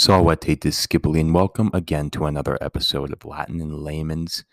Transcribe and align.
Salvete 0.00 0.56
Discipuli, 0.56 1.20
and 1.20 1.34
welcome 1.34 1.70
again 1.74 2.08
to 2.08 2.24
another 2.24 2.56
episode 2.62 3.12
of 3.12 3.26
Latin 3.26 3.60
in 3.60 3.84
Layman's. 3.84 4.46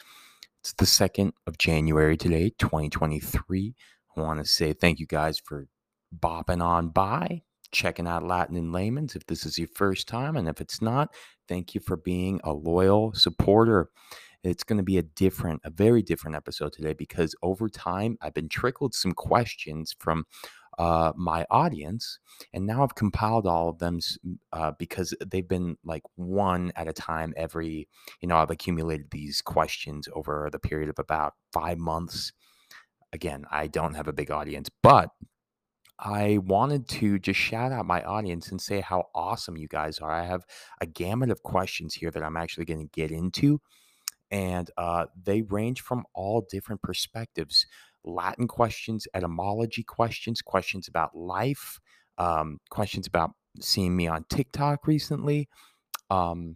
It's 0.60 0.74
the 0.74 0.84
2nd 0.84 1.32
of 1.48 1.58
January 1.58 2.18
today, 2.18 2.52
2023. 2.60 3.74
I 4.18 4.20
want 4.20 4.40
to 4.40 4.46
say 4.46 4.74
thank 4.74 5.00
you 5.00 5.06
guys 5.06 5.40
for 5.40 5.70
bopping 6.14 6.62
on 6.62 6.90
by, 6.90 7.44
checking 7.72 8.08
out 8.08 8.28
Latin 8.28 8.58
in 8.58 8.74
Layman's 8.74 9.16
if 9.16 9.26
this 9.28 9.46
is 9.46 9.58
your 9.58 9.70
first 9.74 10.06
time. 10.10 10.36
And 10.36 10.50
if 10.50 10.60
it's 10.60 10.82
not, 10.82 11.16
thank 11.48 11.74
you 11.74 11.80
for 11.80 11.96
being 11.96 12.42
a 12.44 12.52
loyal 12.52 13.14
supporter. 13.14 13.90
It's 14.44 14.66
going 14.66 14.80
to 14.80 14.84
be 14.84 14.98
a 14.98 15.04
different, 15.04 15.62
a 15.64 15.70
very 15.70 16.02
different 16.02 16.36
episode 16.36 16.74
today 16.74 16.92
because 16.92 17.34
over 17.42 17.70
time 17.70 18.18
I've 18.22 18.34
been 18.34 18.50
trickled 18.50 18.94
some 18.94 19.14
questions 19.14 19.96
from 19.98 20.26
uh, 20.78 21.12
my 21.16 21.46
audience, 21.50 22.20
and 22.54 22.66
now 22.68 22.84
I've 22.84 22.96
compiled 22.96 23.48
all 23.48 23.70
of 23.70 23.80
them 23.80 24.00
uh, 24.54 24.72
because 24.78 25.14
they've 25.26 25.48
been 25.48 25.78
like 25.84 26.04
one 26.16 26.72
at 26.76 26.88
a 26.88 26.94
time 26.94 27.34
every, 27.36 27.88
you 28.22 28.28
know, 28.28 28.38
I've 28.38 28.52
accumulated 28.52 29.10
these 29.10 29.42
questions 29.42 30.08
over 30.14 30.50
the 30.52 30.60
period 30.60 30.90
of 30.90 31.00
about 31.00 31.34
five 31.52 31.78
months. 31.80 32.32
Again, 33.12 33.46
I 33.52 33.68
don't 33.68 33.96
have 33.96 34.08
a 34.08 34.14
big 34.14 34.30
audience, 34.30 34.70
but 34.84 35.10
I 36.00 36.38
wanted 36.38 36.88
to 36.90 37.18
just 37.18 37.40
shout 37.40 37.72
out 37.72 37.88
my 37.88 38.04
audience 38.04 38.52
and 38.52 38.62
say 38.62 38.82
how 38.82 39.06
awesome 39.16 39.58
you 39.58 39.68
guys 39.68 39.98
are. 39.98 40.12
I 40.12 40.26
have 40.26 40.46
a 40.80 40.86
gamut 40.86 41.32
of 41.32 41.42
questions 41.42 41.96
here 41.96 42.12
that 42.12 42.24
I'm 42.24 42.38
actually 42.38 42.66
going 42.66 42.82
to 42.82 42.92
get 42.94 43.10
into, 43.10 43.62
and 44.30 44.70
uh, 44.78 45.06
they 45.24 45.42
range 45.42 45.82
from 45.82 46.06
all 46.14 46.46
different 46.52 46.84
perspectives. 46.84 47.66
Latin 48.08 48.48
questions, 48.48 49.08
etymology 49.14 49.84
questions, 49.84 50.42
questions 50.42 50.88
about 50.88 51.16
life, 51.16 51.80
um, 52.18 52.60
questions 52.70 53.08
about 53.08 53.32
seeing 53.60 53.96
me 53.96 54.08
on 54.08 54.26
TikTok 54.30 54.88
recently, 54.88 55.50
um, 56.10 56.56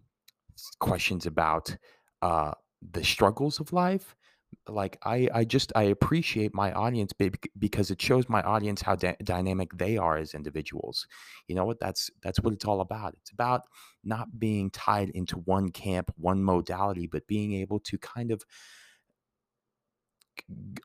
questions 0.80 1.26
about 1.26 1.76
uh, 2.22 2.52
the 2.92 3.04
struggles 3.04 3.60
of 3.60 3.74
life. 3.74 4.16
Like 4.68 4.98
I, 5.06 5.30
I 5.34 5.46
just 5.46 5.72
I 5.76 5.84
appreciate 5.84 6.54
my 6.54 6.74
audience 6.74 7.14
because 7.58 7.90
it 7.90 8.02
shows 8.02 8.28
my 8.28 8.42
audience 8.42 8.82
how 8.82 8.96
dynamic 8.96 9.70
they 9.78 9.98
are 9.98 10.18
as 10.18 10.34
individuals. 10.34 11.08
You 11.48 11.56
know 11.56 11.64
what? 11.64 11.80
That's 11.80 12.12
that's 12.22 12.42
what 12.42 12.54
it's 12.54 12.66
all 12.66 12.82
about. 12.82 13.16
It's 13.22 13.32
about 13.32 13.62
not 14.04 14.40
being 14.40 14.70
tied 14.70 15.10
into 15.12 15.38
one 15.38 15.70
camp, 15.70 16.12
one 16.18 16.44
modality, 16.44 17.08
but 17.08 17.28
being 17.28 17.54
able 17.54 17.80
to 17.80 17.98
kind 17.98 18.30
of 18.30 18.44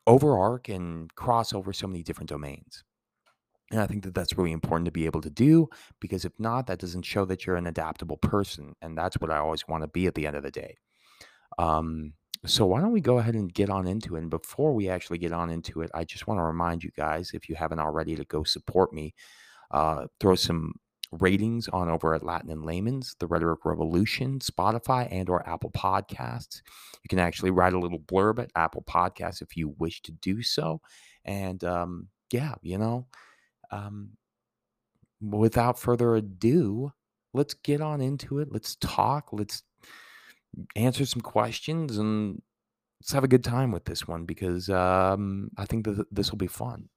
overarch 0.07 0.69
and 0.69 1.15
cross 1.15 1.53
over 1.53 1.73
so 1.73 1.87
many 1.87 2.03
different 2.03 2.29
domains. 2.29 2.85
And 3.71 3.81
I 3.81 3.87
think 3.87 4.05
that 4.05 4.15
that's 4.15 4.39
really 4.39 4.53
important 4.53 4.85
to 4.85 4.93
be 4.93 5.07
able 5.07 5.21
to 5.23 5.31
do 5.31 5.69
because 6.01 6.25
if 6.25 6.33
not, 6.39 6.67
that 6.69 6.79
doesn't 6.79 7.03
show 7.03 7.25
that 7.25 7.47
you're 7.47 7.57
an 7.57 7.67
adaptable 7.67 8.17
person. 8.19 8.75
And 8.81 8.97
that's 8.97 9.17
what 9.17 9.31
I 9.31 9.39
always 9.39 9.67
want 9.67 9.83
to 9.83 9.89
be 9.89 10.07
at 10.07 10.15
the 10.15 10.27
end 10.27 10.37
of 10.37 10.45
the 10.45 10.53
day. 10.53 10.77
Um, 11.59 12.13
so 12.45 12.65
why 12.67 12.81
don't 12.81 12.93
we 12.93 13.01
go 13.01 13.19
ahead 13.19 13.35
and 13.35 13.53
get 13.53 13.71
on 13.71 13.89
into 13.89 14.15
it? 14.15 14.21
And 14.21 14.31
before 14.31 14.73
we 14.73 14.89
actually 14.89 15.19
get 15.19 15.33
on 15.33 15.51
into 15.51 15.81
it, 15.81 15.91
I 15.95 16.05
just 16.05 16.29
want 16.29 16.39
to 16.39 16.45
remind 16.45 16.85
you 16.85 16.91
guys, 16.97 17.33
if 17.35 17.49
you 17.49 17.57
haven't 17.57 17.81
already, 17.81 18.15
to 18.15 18.25
go 18.25 18.45
support 18.45 18.93
me. 18.93 19.15
Uh, 19.73 20.07
throw 20.21 20.37
some 20.37 20.73
ratings 21.21 21.69
on 21.69 21.89
over 21.89 22.15
at 22.15 22.25
Latin 22.25 22.51
in 22.51 22.63
Layman's, 22.63 23.17
The 23.19 23.27
Rhetoric 23.27 23.65
Revolution, 23.65 24.39
Spotify, 24.39 25.09
and 25.11 25.29
or 25.29 25.49
Apple 25.49 25.71
Podcasts. 25.71 26.63
You 27.03 27.09
can 27.09 27.19
actually 27.19 27.51
write 27.51 27.73
a 27.73 27.79
little 27.79 27.99
blurb 27.99 28.39
at 28.39 28.51
Apple 28.55 28.83
Podcasts 28.83 29.43
if 29.43 29.57
you 29.57 29.75
wish 29.79 30.03
to 30.03 30.13
do 30.13 30.43
so. 30.43 30.81
And 31.25 31.63
um, 31.65 32.09
yeah, 32.33 32.55
you 32.63 32.79
know, 32.79 33.07
um, 33.71 34.11
without 35.21 35.79
further 35.79 36.17
ado, 36.17 36.93
let's 37.33 37.55
get 37.55 37.81
on 37.81 38.01
into 38.01 38.39
it. 38.39 38.49
Let's 38.51 38.77
talk. 38.77 39.29
Let's 39.33 39.63
answer 40.75 41.05
some 41.05 41.21
questions 41.21 41.99
and 41.99 42.41
let's 43.01 43.13
have 43.13 43.25
a 43.25 43.29
good 43.29 43.45
time 43.45 43.73
with 43.73 43.85
this 43.85 44.09
one 44.09 44.25
because 44.25 44.69
um, 44.71 45.51
I 45.57 45.67
think 45.67 45.85
that 45.85 46.07
this 46.11 46.31
will 46.31 46.39
be 46.39 46.47
fun. 46.47 46.89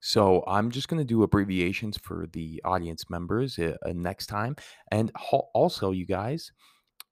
So 0.00 0.44
I'm 0.46 0.70
just 0.70 0.88
going 0.88 0.98
to 0.98 1.04
do 1.04 1.22
abbreviations 1.22 1.98
for 1.98 2.26
the 2.32 2.60
audience 2.64 3.10
members 3.10 3.58
uh, 3.58 3.76
uh 3.84 3.92
next 3.94 4.26
time. 4.26 4.56
And 4.90 5.10
also, 5.54 5.90
you 5.90 6.06
guys, 6.06 6.52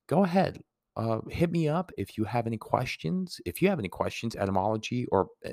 go 0.06 0.24
ahead. 0.24 0.60
Uh, 0.96 1.20
hit 1.28 1.50
me 1.50 1.68
up 1.68 1.92
if 1.98 2.16
you 2.16 2.24
have 2.24 2.46
any 2.46 2.56
questions. 2.56 3.38
If 3.44 3.60
you 3.60 3.68
have 3.68 3.78
any 3.78 3.88
questions, 3.88 4.34
etymology, 4.34 5.06
or 5.12 5.28
uh, 5.44 5.50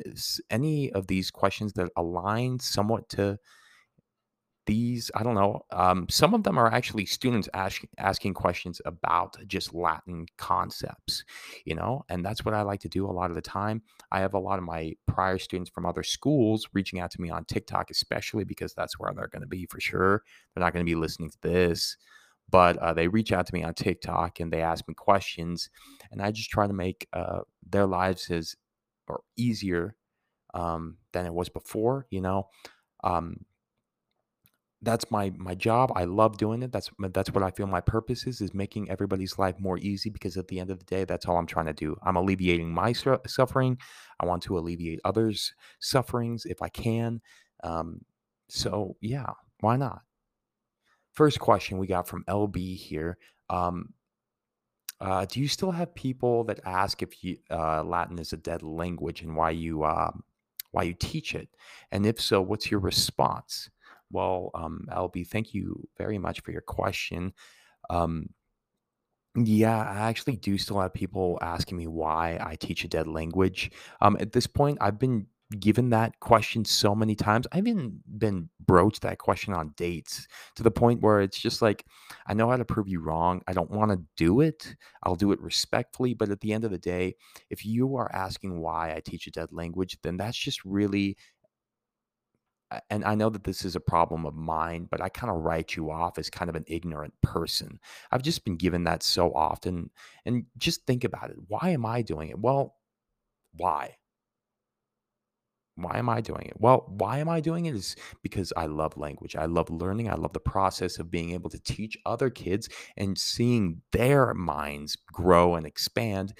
any 0.49 0.91
of 0.93 1.07
these 1.07 1.31
questions 1.31 1.73
that 1.73 1.89
align 1.97 2.59
somewhat 2.59 3.09
to 3.09 3.37
these 4.65 5.11
i 5.15 5.23
don't 5.23 5.35
know 5.35 5.61
um, 5.71 6.05
some 6.09 6.33
of 6.33 6.43
them 6.43 6.57
are 6.57 6.71
actually 6.71 7.05
students 7.05 7.49
ask, 7.53 7.81
asking 7.97 8.33
questions 8.33 8.81
about 8.85 9.35
just 9.47 9.73
latin 9.73 10.25
concepts 10.37 11.23
you 11.65 11.75
know 11.75 12.03
and 12.09 12.25
that's 12.25 12.45
what 12.45 12.53
i 12.53 12.61
like 12.61 12.79
to 12.79 12.89
do 12.89 13.05
a 13.05 13.11
lot 13.11 13.29
of 13.29 13.35
the 13.35 13.41
time. 13.41 13.81
I 14.11 14.19
have 14.19 14.33
a 14.33 14.39
lot 14.39 14.59
of 14.59 14.65
my 14.65 14.93
prior 15.07 15.37
students 15.37 15.71
from 15.71 15.85
other 15.85 16.03
schools 16.03 16.67
reaching 16.73 16.99
out 16.99 17.11
to 17.11 17.21
me 17.21 17.29
on 17.29 17.45
tiktok 17.45 17.89
especially 17.89 18.43
because 18.43 18.73
that's 18.73 18.99
where 18.99 19.11
they're 19.13 19.27
going 19.27 19.41
to 19.41 19.47
be 19.47 19.65
for 19.65 19.79
sure. 19.79 20.23
They're 20.53 20.63
not 20.63 20.73
going 20.73 20.85
to 20.85 20.89
be 20.89 20.95
listening 20.95 21.29
to 21.31 21.37
this 21.41 21.97
but 22.49 22.77
uh, 22.77 22.93
they 22.93 23.07
reach 23.07 23.31
out 23.31 23.47
to 23.47 23.53
me 23.53 23.63
on 23.63 23.73
tiktok 23.73 24.39
and 24.39 24.51
they 24.51 24.61
ask 24.61 24.87
me 24.87 24.93
questions 24.93 25.69
and 26.11 26.21
i 26.21 26.29
just 26.31 26.49
try 26.49 26.67
to 26.67 26.73
make 26.73 27.07
uh, 27.13 27.39
their 27.67 27.85
lives 27.85 28.29
as 28.29 28.55
or 29.07 29.21
easier 29.37 29.95
um, 30.53 30.97
than 31.13 31.25
it 31.25 31.33
was 31.33 31.49
before 31.49 32.05
you 32.09 32.21
know 32.21 32.47
um, 33.03 33.37
that's 34.83 35.09
my 35.09 35.31
my 35.37 35.55
job. 35.55 35.91
I 35.95 36.03
love 36.05 36.37
doing 36.37 36.61
it. 36.61 36.71
That's 36.71 36.89
that's 37.11 37.31
what 37.31 37.43
I 37.43 37.51
feel 37.51 37.67
my 37.67 37.81
purpose 37.81 38.27
is 38.27 38.41
is 38.41 38.53
making 38.53 38.89
everybody's 38.89 39.39
life 39.39 39.59
more 39.59 39.77
easy 39.79 40.09
because 40.09 40.37
at 40.37 40.47
the 40.49 40.59
end 40.59 40.69
of 40.69 40.79
the 40.79 40.85
day 40.85 41.05
that's 41.05 41.25
all 41.25 41.37
I'm 41.37 41.47
trying 41.47 41.67
to 41.67 41.73
do. 41.73 41.97
I'm 42.03 42.17
alleviating 42.17 42.71
my 42.71 42.93
su- 42.93 43.19
suffering. 43.27 43.77
I 44.19 44.25
want 44.25 44.43
to 44.43 44.57
alleviate 44.57 44.99
others' 45.05 45.53
sufferings 45.79 46.45
if 46.45 46.61
I 46.61 46.69
can. 46.69 47.21
Um, 47.63 48.01
so 48.49 48.97
yeah, 49.01 49.31
why 49.61 49.77
not? 49.77 50.01
First 51.13 51.39
question 51.39 51.77
we 51.77 51.87
got 51.87 52.07
from 52.07 52.23
LB 52.27 52.75
here. 52.75 53.17
Um, 53.49 53.93
uh, 54.99 55.25
do 55.25 55.39
you 55.39 55.47
still 55.47 55.71
have 55.71 55.93
people 55.95 56.43
that 56.45 56.59
ask 56.65 57.01
if 57.01 57.23
you, 57.23 57.37
uh, 57.51 57.83
Latin 57.83 58.19
is 58.19 58.33
a 58.33 58.37
dead 58.37 58.63
language 58.63 59.21
and 59.21 59.35
why 59.35 59.49
you 59.51 59.83
uh, 59.83 60.11
why 60.71 60.83
you 60.83 60.93
teach 60.93 61.35
it? 61.35 61.49
And 61.91 62.05
if 62.05 62.19
so, 62.21 62.41
what's 62.41 62.71
your 62.71 62.79
response? 62.79 63.69
Well, 64.13 64.51
um, 64.55 64.87
LB, 64.91 65.25
thank 65.25 65.53
you 65.53 65.89
very 65.97 66.19
much 66.19 66.41
for 66.41 66.51
your 66.51 66.61
question. 66.61 67.33
Um, 67.89 68.29
yeah, 69.35 69.79
I 69.79 70.09
actually 70.09 70.35
do 70.35 70.57
still 70.57 70.79
have 70.79 70.93
people 70.93 71.39
asking 71.41 71.77
me 71.77 71.87
why 71.87 72.37
I 72.39 72.55
teach 72.55 72.83
a 72.83 72.87
dead 72.87 73.07
language. 73.07 73.71
Um, 73.99 74.15
at 74.19 74.31
this 74.31 74.45
point, 74.45 74.77
I've 74.79 74.99
been 74.99 75.25
given 75.59 75.89
that 75.89 76.19
question 76.19 76.65
so 76.65 76.93
many 76.93 77.15
times. 77.15 77.47
I've 77.51 77.67
even 77.67 77.99
been 78.17 78.49
broached 78.63 79.01
that 79.01 79.17
question 79.17 79.53
on 79.53 79.73
dates 79.75 80.27
to 80.55 80.63
the 80.63 80.69
point 80.71 81.01
where 81.01 81.21
it's 81.21 81.39
just 81.39 81.63
like, 81.63 81.83
I 82.27 82.35
know 82.35 82.49
how 82.49 82.57
to 82.57 82.65
prove 82.65 82.87
you 82.87 83.01
wrong. 83.01 83.41
I 83.47 83.53
don't 83.53 83.71
want 83.71 83.91
to 83.91 84.01
do 84.17 84.41
it. 84.41 84.75
I'll 85.03 85.15
do 85.15 85.31
it 85.31 85.41
respectfully. 85.41 86.13
But 86.13 86.29
at 86.29 86.41
the 86.41 86.53
end 86.53 86.63
of 86.63 86.71
the 86.71 86.77
day, 86.77 87.15
if 87.49 87.65
you 87.65 87.95
are 87.95 88.13
asking 88.13 88.59
why 88.59 88.93
I 88.95 89.01
teach 89.03 89.25
a 89.25 89.31
dead 89.31 89.49
language, 89.51 89.97
then 90.03 90.17
that's 90.17 90.37
just 90.37 90.63
really 90.63 91.17
and 92.89 93.03
I 93.03 93.15
know 93.15 93.29
that 93.29 93.43
this 93.43 93.65
is 93.65 93.75
a 93.75 93.79
problem 93.79 94.25
of 94.25 94.35
mine, 94.35 94.87
but 94.89 95.01
I 95.01 95.09
kind 95.09 95.31
of 95.31 95.41
write 95.41 95.75
you 95.75 95.91
off 95.91 96.17
as 96.17 96.29
kind 96.29 96.49
of 96.49 96.55
an 96.55 96.65
ignorant 96.67 97.13
person. 97.21 97.79
I've 98.11 98.21
just 98.21 98.45
been 98.45 98.57
given 98.57 98.83
that 98.85 99.03
so 99.03 99.33
often. 99.33 99.89
And 100.25 100.45
just 100.57 100.85
think 100.85 101.03
about 101.03 101.29
it. 101.29 101.37
Why 101.47 101.69
am 101.69 101.85
I 101.85 102.01
doing 102.01 102.29
it? 102.29 102.39
Well, 102.39 102.75
why? 103.55 103.97
Why 105.75 105.97
am 105.97 106.07
I 106.07 106.21
doing 106.21 106.45
it? 106.45 106.53
Well, 106.59 106.85
why 106.87 107.17
am 107.17 107.27
I 107.27 107.39
doing 107.39 107.65
it 107.65 107.73
is 107.73 107.95
because 108.21 108.53
I 108.55 108.67
love 108.67 108.95
language. 108.95 109.35
I 109.35 109.45
love 109.45 109.71
learning. 109.71 110.07
I 110.07 110.15
love 110.15 110.33
the 110.33 110.39
process 110.39 110.99
of 110.99 111.09
being 111.09 111.31
able 111.31 111.49
to 111.49 111.59
teach 111.59 111.97
other 112.05 112.29
kids 112.29 112.69
and 112.95 113.17
seeing 113.17 113.81
their 113.91 114.35
minds 114.35 114.95
grow 115.11 115.55
and 115.55 115.65
expand. 115.65 116.35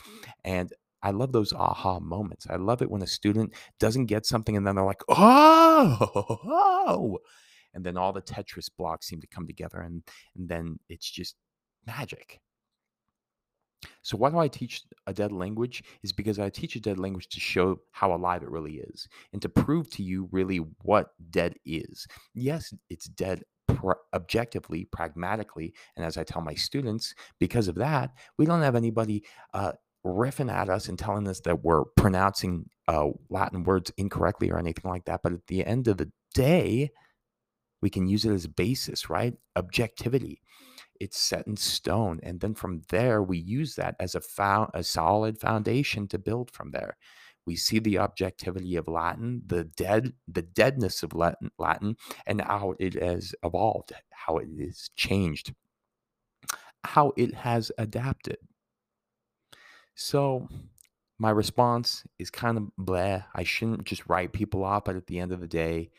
And 0.46 0.72
I 1.04 1.12
love 1.12 1.34
those 1.34 1.54
aha 1.54 2.00
moments. 2.00 2.48
I 2.50 2.56
love 2.56 2.82
it 2.82 2.90
when 2.90 3.02
a 3.02 3.08
student 3.08 3.54
doesn't 3.80 4.06
get 4.06 4.26
something 4.26 4.56
and 4.56 4.66
then 4.66 4.76
they're 4.76 4.86
like, 4.86 5.04
oh, 5.10 5.98
oh. 6.48 7.20
and 7.74 7.86
then 7.86 7.98
all 7.98 8.14
the 8.14 8.22
Tetris 8.22 8.70
blocks 8.76 9.08
seem 9.08 9.20
to 9.22 9.28
come 9.28 9.46
together 9.46 9.82
and, 9.82 10.02
and 10.36 10.48
then 10.48 10.80
it's 10.90 11.10
just 11.10 11.36
magic. 11.86 12.40
So 14.02 14.16
why 14.16 14.30
do 14.30 14.38
I 14.38 14.48
teach 14.48 14.84
a 15.08 15.14
dead 15.14 15.34
language? 15.34 15.84
Is 16.04 16.14
because 16.14 16.40
I 16.40 16.50
teach 16.50 16.78
a 16.78 16.80
dead 16.80 16.98
language 16.98 17.28
to 17.30 17.40
show 17.42 17.82
how 17.92 18.14
alive 18.14 18.42
it 18.42 18.50
really 18.50 18.76
is 18.76 19.10
and 19.34 19.42
to 19.42 19.50
prove 19.50 19.90
to 19.92 20.04
you 20.04 20.30
really 20.32 20.58
what 20.84 21.10
dead 21.30 21.56
is. 21.66 22.08
Yes, 22.34 22.74
it's 22.90 23.06
dead 23.06 23.44
objectively, 24.14 24.86
pragmatically, 24.92 25.74
and 25.96 26.06
as 26.06 26.18
I 26.18 26.24
tell 26.24 26.42
my 26.42 26.54
students, 26.54 27.14
because 27.40 27.68
of 27.68 27.76
that, 27.76 28.12
we 28.38 28.46
don't 28.46 28.62
have 28.62 28.76
anybody 28.76 29.26
uh, 29.54 29.74
riffing 30.06 30.52
at 30.52 30.70
us 30.70 30.90
and 30.90 31.00
telling 31.00 31.28
us 31.28 31.42
that 31.42 31.64
we're 31.64 31.86
pronouncing 31.98 32.70
uh, 32.88 33.10
Latin 33.30 33.64
words 33.64 33.92
incorrectly 33.98 34.52
or 34.52 34.60
anything 34.60 34.90
like 34.90 35.06
that. 35.06 35.22
But 35.24 35.34
at 35.34 35.48
the 35.48 35.66
end 35.66 35.88
of 35.88 35.98
the 35.98 36.12
day, 36.36 36.92
we 37.82 37.90
can 37.90 38.08
use 38.08 38.26
it 38.26 38.32
as 38.34 38.46
a 38.46 38.50
basis, 38.50 39.10
right? 39.10 39.36
Objectivity. 39.56 40.42
it's 41.00 41.20
set 41.20 41.48
in 41.48 41.58
stone 41.58 42.20
and 42.24 42.40
then 42.40 42.54
from 42.56 42.82
there 42.90 43.22
we 43.24 43.38
use 43.38 43.76
that 43.76 43.96
as 44.00 44.16
a 44.16 44.22
found 44.22 44.70
a 44.74 44.84
solid 44.84 45.40
foundation 45.40 46.08
to 46.08 46.18
build 46.18 46.52
from 46.52 46.72
there 46.72 46.98
we 47.46 47.56
see 47.56 47.80
the 47.80 47.98
objectivity 47.98 48.76
of 48.76 48.88
latin 48.88 49.42
the 49.48 49.64
dead 49.66 50.14
the 50.28 50.42
deadness 50.42 51.04
of 51.04 51.14
latin, 51.14 51.52
latin 51.58 51.96
and 52.26 52.42
how 52.42 52.74
it 52.80 52.94
has 53.02 53.34
evolved 53.44 53.94
how 54.12 54.38
it 54.38 54.48
is 54.58 54.90
changed 54.96 55.54
how 56.86 57.12
it 57.18 57.34
has 57.34 57.72
adapted 57.78 58.38
so 59.96 60.48
my 61.20 61.30
response 61.30 62.04
is 62.20 62.30
kind 62.30 62.58
of 62.58 62.64
blah 62.78 63.22
i 63.36 63.44
shouldn't 63.44 63.84
just 63.84 64.08
write 64.08 64.34
people 64.34 64.64
off 64.64 64.86
but 64.86 64.96
at 64.96 65.08
the 65.08 65.20
end 65.20 65.32
of 65.32 65.40
the 65.40 65.48
day 65.48 65.90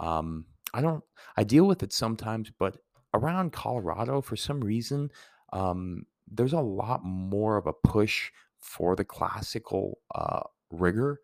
um, 0.00 0.44
i 0.72 0.80
don't 0.80 1.04
i 1.36 1.44
deal 1.44 1.66
with 1.66 1.82
it 1.82 1.92
sometimes 1.92 2.50
but 2.58 2.76
around 3.14 3.52
Colorado, 3.52 4.20
for 4.20 4.36
some 4.36 4.60
reason, 4.60 5.10
um, 5.52 6.04
there's 6.30 6.52
a 6.52 6.60
lot 6.60 7.04
more 7.04 7.56
of 7.56 7.66
a 7.66 7.72
push 7.72 8.30
for 8.60 8.96
the 8.96 9.04
classical 9.04 9.98
uh, 10.14 10.40
rigor. 10.70 11.20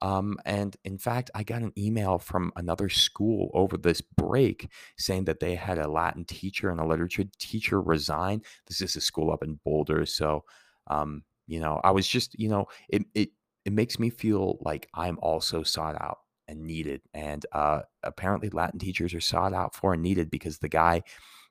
Um, 0.00 0.36
and 0.44 0.76
in 0.84 0.98
fact, 0.98 1.30
I 1.34 1.42
got 1.42 1.62
an 1.62 1.72
email 1.78 2.18
from 2.18 2.52
another 2.56 2.88
school 2.88 3.50
over 3.54 3.76
this 3.76 4.00
break 4.00 4.68
saying 4.98 5.24
that 5.26 5.40
they 5.40 5.54
had 5.54 5.78
a 5.78 5.90
Latin 5.90 6.24
teacher 6.24 6.70
and 6.70 6.80
a 6.80 6.86
literature 6.86 7.24
teacher 7.38 7.80
resign. 7.80 8.42
This 8.66 8.80
is 8.80 8.96
a 8.96 9.00
school 9.00 9.32
up 9.32 9.44
in 9.44 9.60
Boulder. 9.64 10.06
So, 10.06 10.44
um, 10.88 11.22
you 11.46 11.60
know, 11.60 11.80
I 11.84 11.90
was 11.90 12.06
just, 12.06 12.38
you 12.38 12.48
know, 12.48 12.66
it, 12.88 13.04
it, 13.14 13.30
it 13.64 13.72
makes 13.72 13.98
me 13.98 14.10
feel 14.10 14.58
like 14.60 14.88
I'm 14.94 15.18
also 15.20 15.62
sought 15.62 16.00
out 16.00 16.18
and 16.48 16.64
needed. 16.66 17.02
And 17.14 17.44
uh, 17.52 17.82
apparently, 18.02 18.50
Latin 18.50 18.78
teachers 18.78 19.14
are 19.14 19.20
sought 19.20 19.52
out 19.54 19.74
for 19.74 19.92
and 19.94 20.02
needed 20.02 20.30
because 20.30 20.58
the 20.58 20.68
guy, 20.68 21.02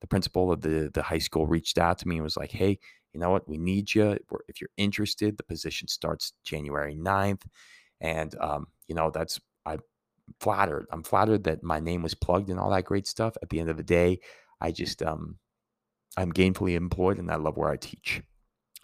the 0.01 0.07
principal 0.07 0.51
of 0.51 0.61
the 0.61 0.89
the 0.93 1.03
high 1.03 1.19
school, 1.19 1.47
reached 1.47 1.77
out 1.77 1.97
to 1.99 2.07
me 2.07 2.15
and 2.15 2.23
was 2.23 2.37
like, 2.37 2.51
"Hey, 2.51 2.79
you 3.13 3.19
know 3.19 3.29
what? 3.31 3.47
We 3.47 3.57
need 3.57 3.93
you. 3.93 4.17
If 4.47 4.61
you're 4.61 4.69
interested, 4.77 5.37
the 5.37 5.43
position 5.43 5.87
starts 5.87 6.33
January 6.43 6.95
9th. 6.95 7.43
And 7.99 8.35
um, 8.39 8.67
you 8.87 8.95
know, 8.95 9.11
that's 9.11 9.39
I'm 9.65 9.79
flattered. 10.39 10.87
I'm 10.91 11.03
flattered 11.03 11.43
that 11.45 11.63
my 11.63 11.79
name 11.79 12.03
was 12.03 12.13
plugged 12.15 12.49
and 12.49 12.59
all 12.59 12.71
that 12.71 12.85
great 12.85 13.07
stuff. 13.07 13.35
At 13.43 13.49
the 13.49 13.59
end 13.59 13.69
of 13.69 13.77
the 13.77 13.83
day, 13.83 14.19
I 14.61 14.71
just 14.71 15.03
um, 15.03 15.37
I'm 16.17 16.33
gainfully 16.33 16.75
employed 16.75 17.19
and 17.19 17.31
I 17.31 17.35
love 17.35 17.57
where 17.57 17.71
I 17.71 17.77
teach. 17.77 18.23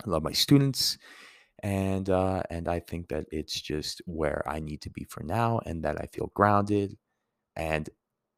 I 0.06 0.10
love 0.10 0.24
my 0.24 0.34
students 0.34 0.98
and 1.64 2.10
uh, 2.10 2.44
and 2.50 2.68
I 2.68 2.80
think 2.80 3.10
that 3.10 3.26
it's 3.32 3.60
just 3.60 4.02
where 4.06 4.44
I 4.48 4.60
need 4.60 4.82
to 4.82 4.90
be 4.90 5.06
for 5.06 5.24
now, 5.24 5.60
and 5.66 5.84
that 5.84 6.00
I 6.02 6.08
feel 6.08 6.32
grounded, 6.36 6.98
and 7.56 7.90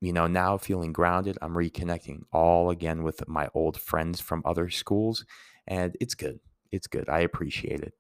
you 0.02 0.14
know 0.14 0.28
now 0.28 0.58
feeling 0.58 0.94
grounded, 0.94 1.38
I'm 1.42 1.54
reconnecting 1.54 2.22
all 2.32 2.70
again 2.70 3.04
with 3.04 3.28
my 3.28 3.50
old 3.54 3.80
friends 3.80 4.22
from 4.22 4.42
other 4.46 4.70
schools, 4.70 5.26
and 5.68 5.96
it's 6.00 6.16
good. 6.16 6.40
It's 6.72 6.88
good. 6.88 7.10
I 7.10 7.22
appreciate 7.22 7.82
it. 7.82 7.94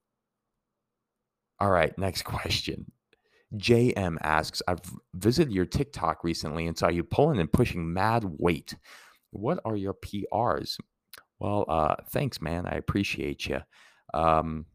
All 1.60 1.70
right, 1.72 1.98
next 1.98 2.24
question. 2.26 2.92
JM 3.56 4.18
asks, 4.22 4.62
I've 4.68 4.82
visited 5.16 5.54
your 5.54 5.66
TikTok 5.66 6.24
recently 6.24 6.68
and 6.68 6.78
saw 6.78 6.90
you 6.90 7.04
pulling 7.04 7.40
and 7.40 7.52
pushing 7.52 7.94
mad 7.94 8.24
weight. 8.38 8.76
What 9.32 9.60
are 9.66 9.76
your 9.76 9.96
PRs? 9.96 10.78
Well, 11.40 11.66
uh, 11.68 11.96
thanks, 12.10 12.42
man. 12.42 12.66
I 12.66 12.72
appreciate 12.76 13.48
you. 13.48 13.62
Um, 14.14 14.66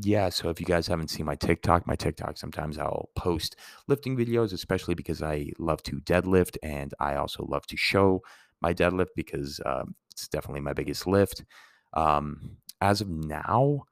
yeah, 0.00 0.28
so 0.30 0.48
if 0.50 0.60
you 0.60 0.66
guys 0.66 0.86
haven't 0.86 1.08
seen 1.10 1.26
my 1.26 1.34
TikTok, 1.34 1.86
my 1.86 1.96
TikTok, 1.96 2.38
sometimes 2.38 2.78
I'll 2.78 3.10
post 3.16 3.56
lifting 3.88 4.16
videos, 4.16 4.52
especially 4.52 4.94
because 4.94 5.22
I 5.22 5.50
love 5.58 5.82
to 5.84 6.00
deadlift 6.00 6.56
and 6.62 6.94
I 7.00 7.16
also 7.16 7.44
love 7.44 7.66
to 7.68 7.76
show 7.76 8.22
my 8.62 8.74
deadlift 8.74 9.08
because 9.16 9.60
um, 9.66 9.94
it's 10.12 10.28
definitely 10.28 10.60
my 10.62 10.72
biggest 10.72 11.06
lift. 11.06 11.44
Um, 11.94 12.58
as 12.80 13.00
of 13.00 13.08
now, 13.08 13.84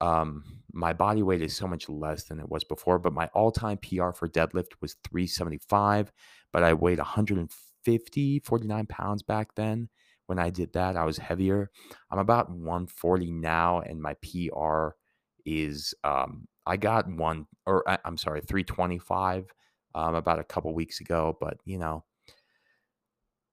um, 0.00 0.44
my 0.72 0.92
body 0.92 1.22
weight 1.22 1.42
is 1.42 1.54
so 1.54 1.68
much 1.68 1.88
less 1.88 2.24
than 2.24 2.40
it 2.40 2.48
was 2.48 2.64
before, 2.64 2.98
but 2.98 3.12
my 3.12 3.28
all 3.34 3.52
time 3.52 3.78
PR 3.78 4.10
for 4.12 4.28
deadlift 4.28 4.72
was 4.80 4.96
375, 5.04 6.12
but 6.52 6.64
I 6.64 6.74
weighed 6.74 6.98
150, 6.98 8.40
49 8.40 8.86
pounds 8.86 9.22
back 9.22 9.54
then. 9.54 9.88
When 10.32 10.38
I 10.38 10.48
did 10.48 10.72
that, 10.72 10.96
I 10.96 11.04
was 11.04 11.18
heavier. 11.18 11.70
I'm 12.10 12.18
about 12.18 12.48
140 12.48 13.30
now, 13.32 13.80
and 13.80 14.00
my 14.00 14.14
PR 14.22 14.96
is 15.44 15.92
um, 16.04 16.48
I 16.64 16.78
got 16.78 17.06
one, 17.06 17.46
or 17.66 17.86
I, 17.86 17.98
am 18.06 18.16
sorry, 18.16 18.40
325 18.40 19.52
um, 19.94 20.14
about 20.14 20.38
a 20.38 20.44
couple 20.44 20.72
weeks 20.72 21.00
ago, 21.02 21.36
but 21.38 21.58
you 21.66 21.76
know, 21.76 22.04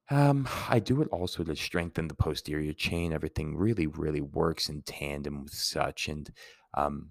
um, 0.10 0.48
I 0.70 0.80
do 0.80 1.02
it 1.02 1.10
also 1.10 1.44
to 1.44 1.54
strengthen 1.54 2.08
the 2.08 2.14
posterior 2.14 2.72
chain. 2.72 3.12
Everything 3.12 3.58
really, 3.58 3.88
really 3.88 4.22
works 4.22 4.70
in 4.70 4.82
tandem 4.84 5.44
with 5.44 5.54
such. 5.54 6.08
And 6.08 6.32
um, 6.76 7.10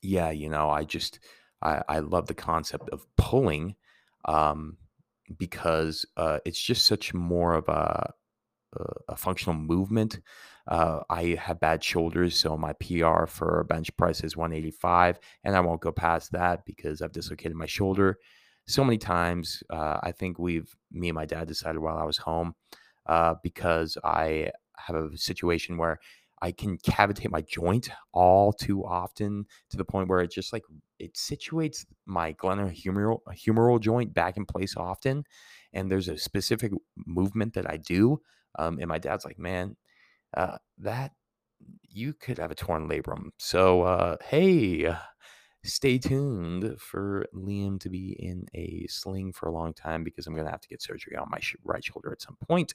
yeah, 0.00 0.30
you 0.30 0.48
know, 0.48 0.70
I 0.70 0.84
just, 0.84 1.20
I, 1.60 1.82
I 1.86 1.98
love 1.98 2.28
the 2.28 2.34
concept 2.34 2.88
of 2.88 3.04
pulling 3.18 3.76
um, 4.24 4.78
because 5.36 6.06
uh, 6.16 6.38
it's 6.46 6.62
just 6.62 6.86
such 6.86 7.12
more 7.12 7.52
of 7.52 7.68
a, 7.68 8.14
a 9.08 9.16
functional 9.16 9.58
movement. 9.58 10.20
Uh, 10.66 11.00
I 11.08 11.38
have 11.40 11.60
bad 11.60 11.82
shoulders, 11.82 12.38
so 12.38 12.56
my 12.56 12.74
PR 12.74 13.26
for 13.26 13.64
bench 13.64 13.94
press 13.96 14.22
is 14.22 14.36
185, 14.36 15.18
and 15.44 15.56
I 15.56 15.60
won't 15.60 15.80
go 15.80 15.92
past 15.92 16.32
that 16.32 16.64
because 16.66 17.00
I've 17.00 17.12
dislocated 17.12 17.56
my 17.56 17.66
shoulder 17.66 18.18
so 18.66 18.84
many 18.84 18.98
times. 18.98 19.62
Uh, 19.70 19.98
I 20.02 20.12
think 20.12 20.38
we've, 20.38 20.74
me 20.92 21.08
and 21.08 21.16
my 21.16 21.24
dad 21.24 21.48
decided 21.48 21.78
while 21.78 21.96
I 21.96 22.04
was 22.04 22.18
home, 22.18 22.54
uh, 23.06 23.36
because 23.42 23.96
I 24.04 24.50
have 24.76 24.96
a 24.96 25.16
situation 25.16 25.78
where 25.78 25.98
I 26.40 26.52
can 26.52 26.78
cavitate 26.78 27.30
my 27.30 27.40
joint 27.40 27.88
all 28.12 28.52
too 28.52 28.84
often 28.84 29.46
to 29.70 29.76
the 29.76 29.84
point 29.84 30.08
where 30.08 30.20
it 30.20 30.30
just 30.30 30.52
like 30.52 30.62
it 30.98 31.14
situates 31.14 31.84
my 32.06 32.32
glenohumeral 32.34 33.20
humeral 33.30 33.80
joint 33.80 34.14
back 34.14 34.36
in 34.36 34.44
place 34.44 34.76
often. 34.76 35.24
And 35.72 35.90
there's 35.90 36.08
a 36.08 36.18
specific 36.18 36.72
movement 36.96 37.54
that 37.54 37.68
I 37.68 37.76
do. 37.76 38.20
Um, 38.58 38.78
and 38.80 38.88
my 38.88 38.98
dad's 38.98 39.24
like, 39.24 39.38
man, 39.38 39.76
uh, 40.36 40.58
that 40.78 41.12
you 41.88 42.14
could 42.14 42.38
have 42.38 42.50
a 42.50 42.54
torn 42.54 42.88
labrum. 42.88 43.30
So, 43.38 43.82
uh, 43.82 44.16
hey, 44.28 44.94
stay 45.64 45.98
tuned 45.98 46.80
for 46.80 47.26
Liam 47.34 47.80
to 47.80 47.90
be 47.90 48.16
in 48.18 48.46
a 48.54 48.86
sling 48.88 49.32
for 49.32 49.48
a 49.48 49.52
long 49.52 49.74
time 49.74 50.04
because 50.04 50.26
I'm 50.26 50.34
going 50.34 50.46
to 50.46 50.50
have 50.50 50.60
to 50.60 50.68
get 50.68 50.82
surgery 50.82 51.16
on 51.16 51.28
my 51.30 51.40
right 51.64 51.84
shoulder 51.84 52.12
at 52.12 52.22
some 52.22 52.36
point. 52.48 52.74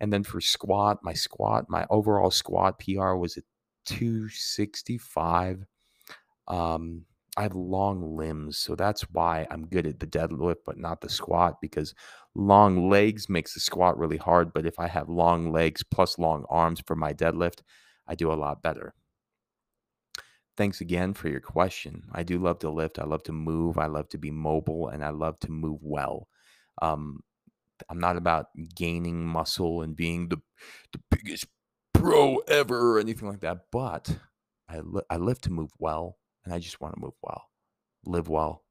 And 0.00 0.12
then 0.12 0.24
for 0.24 0.40
squat, 0.40 1.00
my 1.02 1.12
squat, 1.12 1.66
my 1.68 1.86
overall 1.90 2.30
squat 2.30 2.78
PR 2.80 3.14
was 3.14 3.36
at 3.36 3.44
265. 3.86 5.64
Um, 6.48 7.04
I 7.36 7.42
have 7.42 7.54
long 7.54 8.16
limbs, 8.16 8.58
so 8.58 8.74
that's 8.74 9.02
why 9.12 9.46
I'm 9.50 9.66
good 9.66 9.86
at 9.86 10.00
the 10.00 10.06
deadlift, 10.06 10.56
but 10.66 10.78
not 10.78 11.00
the 11.00 11.08
squat 11.08 11.60
because 11.60 11.94
long 12.34 12.88
legs 12.88 13.28
makes 13.28 13.54
the 13.54 13.60
squat 13.60 13.98
really 13.98 14.16
hard. 14.16 14.52
But 14.52 14.66
if 14.66 14.78
I 14.78 14.88
have 14.88 15.08
long 15.08 15.52
legs 15.52 15.82
plus 15.82 16.18
long 16.18 16.44
arms 16.48 16.80
for 16.86 16.96
my 16.96 17.12
deadlift, 17.12 17.60
I 18.06 18.14
do 18.14 18.32
a 18.32 18.34
lot 18.34 18.62
better. 18.62 18.94
Thanks 20.56 20.80
again 20.80 21.14
for 21.14 21.28
your 21.28 21.40
question. 21.40 22.04
I 22.12 22.22
do 22.22 22.38
love 22.38 22.58
to 22.60 22.70
lift. 22.70 22.98
I 22.98 23.04
love 23.04 23.22
to 23.24 23.32
move. 23.32 23.78
I 23.78 23.86
love 23.86 24.08
to 24.10 24.18
be 24.18 24.30
mobile, 24.30 24.88
and 24.88 25.04
I 25.04 25.10
love 25.10 25.38
to 25.40 25.50
move 25.50 25.80
well. 25.82 26.28
Um, 26.82 27.20
I'm 27.88 27.98
not 28.00 28.16
about 28.16 28.48
gaining 28.74 29.26
muscle 29.26 29.82
and 29.82 29.96
being 29.96 30.28
the 30.28 30.38
the 30.92 31.00
biggest 31.10 31.46
pro 31.94 32.36
ever 32.48 32.96
or 32.96 33.00
anything 33.00 33.28
like 33.28 33.40
that, 33.40 33.66
but 33.72 34.18
I 34.68 34.80
li- 34.80 35.02
I 35.10 35.16
live 35.16 35.40
to 35.42 35.50
move 35.50 35.70
well 35.78 36.18
and 36.44 36.54
I 36.54 36.58
just 36.58 36.80
want 36.80 36.94
to 36.94 37.00
move 37.00 37.14
well, 37.22 37.44
live 38.04 38.28
well. 38.28 38.64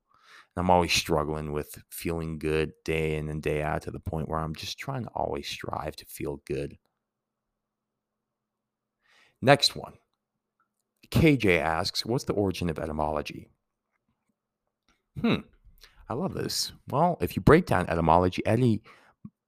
I'm 0.59 0.69
always 0.69 0.93
struggling 0.93 1.51
with 1.51 1.81
feeling 1.89 2.39
good 2.39 2.73
day 2.83 3.15
in 3.15 3.29
and 3.29 3.41
day 3.41 3.61
out 3.61 3.83
to 3.83 3.91
the 3.91 3.99
point 3.99 4.27
where 4.27 4.39
I'm 4.39 4.55
just 4.55 4.77
trying 4.77 5.03
to 5.03 5.09
always 5.15 5.47
strive 5.47 5.95
to 5.97 6.05
feel 6.05 6.41
good. 6.45 6.77
Next 9.41 9.75
one. 9.75 9.93
KJ 11.11 11.59
asks, 11.59 12.05
What's 12.05 12.25
the 12.25 12.33
origin 12.33 12.69
of 12.69 12.77
etymology? 12.77 13.49
Hmm, 15.19 15.37
I 16.07 16.13
love 16.13 16.33
this. 16.33 16.71
Well, 16.89 17.17
if 17.21 17.35
you 17.35 17.41
break 17.41 17.65
down 17.65 17.89
etymology, 17.89 18.41
ety, 18.45 18.81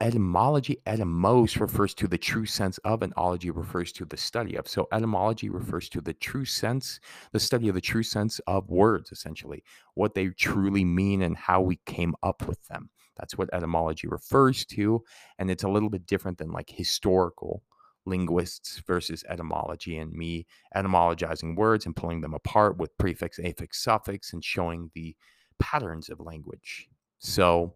etymology, 0.02 0.78
etymos 0.88 1.58
refers 1.62 1.94
to 1.94 2.08
the 2.08 2.18
true 2.18 2.46
sense 2.46 2.80
of, 2.80 3.04
and 3.04 3.14
ology 3.16 3.52
refers 3.52 3.92
to 3.94 4.06
the 4.06 4.18
study 4.18 4.56
of. 4.56 4.68
So, 4.68 4.88
etymology 4.92 5.50
refers 5.50 5.88
to 5.90 6.02
the 6.02 6.14
true 6.14 6.44
sense, 6.44 7.00
the 7.32 7.40
study 7.40 7.70
of 7.70 7.76
the 7.76 7.82
true 7.82 8.04
sense 8.04 8.40
of 8.48 8.70
words, 8.70 9.12
essentially, 9.12 9.64
what 9.94 10.16
they 10.16 10.30
truly 10.30 10.84
mean 10.84 11.22
and 11.22 11.38
how 11.38 11.62
we 11.62 11.80
came 11.86 12.16
up 12.24 12.48
with 12.48 12.66
them. 12.68 12.90
That's 13.18 13.38
what 13.38 13.54
etymology 13.54 14.08
refers 14.08 14.66
to. 14.68 15.04
And 15.38 15.52
it's 15.52 15.64
a 15.64 15.70
little 15.70 15.90
bit 15.90 16.08
different 16.08 16.40
than 16.40 16.52
like 16.52 16.72
historical 16.72 17.62
linguists 18.08 18.82
versus 18.88 19.24
etymology 19.30 20.00
and 20.00 20.12
me 20.12 20.48
etymologizing 20.76 21.56
words 21.56 21.86
and 21.86 21.96
pulling 21.96 22.22
them 22.22 22.34
apart 22.34 22.78
with 22.78 22.98
prefix, 22.98 23.38
affix, 23.38 23.84
suffix, 23.84 24.34
and 24.34 24.44
showing 24.44 24.90
the 24.96 25.16
patterns 25.60 26.10
of 26.10 26.20
language. 26.20 26.90
So, 27.20 27.76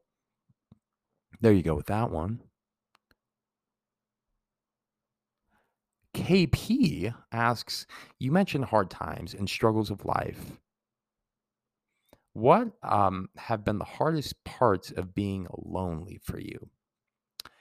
there 1.42 1.54
you 1.54 1.64
go 1.64 1.76
with 1.76 1.88
that 1.88 2.12
one. 2.12 2.42
KP 6.14 7.14
asks, 7.32 7.88
you 8.20 8.32
mentioned 8.32 8.66
hard 8.66 8.90
times 8.90 9.34
and 9.34 9.50
struggles 9.50 9.90
of 9.90 10.04
life. 10.04 10.60
What 12.34 12.74
um, 12.84 13.30
have 13.36 13.64
been 13.66 13.80
the 13.80 13.86
hardest 13.86 14.44
parts 14.44 14.92
of 14.92 15.16
being 15.16 15.48
lonely 15.58 16.20
for 16.20 16.40
you? 16.40 16.70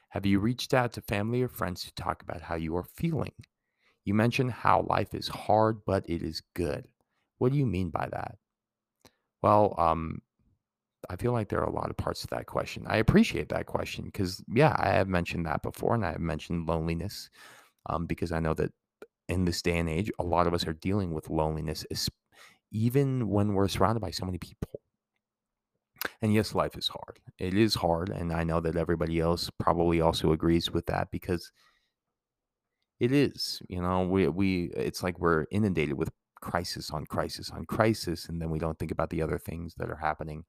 Have 0.09 0.25
you 0.25 0.39
reached 0.41 0.73
out 0.73 0.93
to 0.95 1.03
family 1.03 1.43
or 1.43 1.49
friends 1.49 1.85
to 1.85 1.95
talk 1.95 2.23
about 2.23 2.41
how 2.41 2.55
you 2.55 2.75
are 2.77 2.85
feeling? 2.85 3.35
You 4.05 4.15
mentioned 4.15 4.53
how 4.53 4.83
life 4.83 5.15
is 5.15 5.29
hard, 5.29 5.85
but 5.85 6.09
it 6.09 6.23
is 6.23 6.43
good. 6.55 6.89
What 7.39 7.53
do 7.53 7.59
you 7.59 7.67
mean 7.67 7.91
by 7.91 8.09
that? 8.11 8.39
Well, 9.43 9.75
um, 9.79 10.23
I 11.11 11.17
feel 11.17 11.33
like 11.33 11.49
there 11.49 11.61
are 11.61 11.69
a 11.69 11.75
lot 11.75 11.91
of 11.91 11.97
parts 11.97 12.23
to 12.23 12.27
that 12.29 12.47
question. 12.47 12.85
I 12.87 12.97
appreciate 12.99 13.49
that 13.51 13.67
question 13.67 14.05
because, 14.07 14.43
yeah, 14.53 14.75
I 14.79 14.89
have 14.91 15.09
mentioned 15.09 15.47
that 15.47 15.63
before, 15.63 15.95
and 15.95 16.05
I 16.05 16.13
have 16.13 16.21
mentioned 16.21 16.67
loneliness 16.67 17.31
um, 17.87 18.07
because 18.07 18.33
I 18.33 18.41
know 18.41 18.55
that 18.55 18.73
in 19.29 19.45
this 19.45 19.63
day 19.63 19.79
and 19.79 19.89
age, 19.89 20.11
a 20.19 20.25
lot 20.25 20.47
of 20.47 20.55
us 20.55 20.67
are 20.67 20.73
dealing 20.75 21.13
with 21.13 21.31
loneliness, 21.31 21.85
even 22.71 23.29
when 23.29 23.55
we're 23.55 23.69
surrounded 23.69 24.01
by 24.01 24.11
so 24.11 24.27
many 24.27 24.39
people. 24.39 24.81
And 26.21 26.35
yes, 26.35 26.55
life 26.55 26.77
is 26.77 26.89
hard. 26.89 27.19
It 27.39 27.55
is 27.55 27.75
hard, 27.75 28.11
and 28.11 28.33
I 28.33 28.45
know 28.45 28.61
that 28.61 28.77
everybody 28.77 29.21
else 29.21 29.51
probably 29.59 30.01
also 30.01 30.33
agrees 30.33 30.71
with 30.71 30.87
that 30.87 31.11
because 31.11 31.51
it 33.01 33.13
is. 33.13 33.63
You 33.69 33.81
know, 33.81 34.03
we 34.03 34.29
we 34.29 34.71
it's 34.77 35.03
like 35.03 35.19
we're 35.19 35.47
inundated 35.51 35.95
with 35.95 36.11
crisis 36.41 36.91
on 36.91 37.07
crisis 37.07 37.51
on 37.51 37.65
crisis, 37.65 38.29
and 38.29 38.41
then 38.41 38.51
we 38.51 38.59
don't 38.59 38.79
think 38.79 38.91
about 38.91 39.11
the 39.11 39.23
other 39.23 39.39
things 39.39 39.75
that 39.79 39.91
are 39.91 39.97
happening 39.97 40.45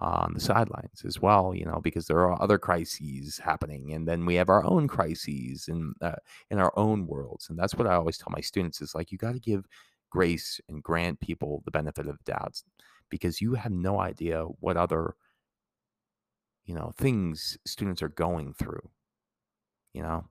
on 0.00 0.32
the 0.34 0.40
sidelines 0.40 1.02
as 1.04 1.20
well, 1.20 1.54
you 1.54 1.64
know, 1.64 1.80
because 1.82 2.06
there 2.06 2.20
are 2.20 2.42
other 2.42 2.58
crises 2.58 3.38
happening, 3.38 3.92
and 3.92 4.08
then 4.08 4.24
we 4.24 4.34
have 4.36 4.48
our 4.48 4.64
own 4.64 4.88
crises 4.88 5.68
in 5.68 5.94
uh, 6.00 6.16
in 6.50 6.58
our 6.58 6.72
own 6.76 7.06
worlds, 7.06 7.48
and 7.50 7.58
that's 7.58 7.74
what 7.74 7.86
I 7.86 7.94
always 7.94 8.18
tell 8.18 8.30
my 8.30 8.40
students 8.40 8.80
is 8.80 8.94
like 8.94 9.12
you 9.12 9.18
got 9.18 9.32
to 9.32 9.40
give 9.40 9.66
grace 10.10 10.60
and 10.68 10.82
grant 10.82 11.20
people 11.20 11.62
the 11.64 11.70
benefit 11.70 12.06
of 12.06 12.18
the 12.18 12.32
doubts 12.32 12.64
because 13.10 13.40
you 13.40 13.54
have 13.54 13.72
no 13.72 14.00
idea 14.00 14.42
what 14.58 14.76
other 14.76 15.14
you 16.64 16.74
know 16.74 16.92
things 16.96 17.58
students 17.66 18.02
are 18.02 18.08
going 18.08 18.54
through. 18.54 18.90
You 19.92 20.02
know, 20.02 20.28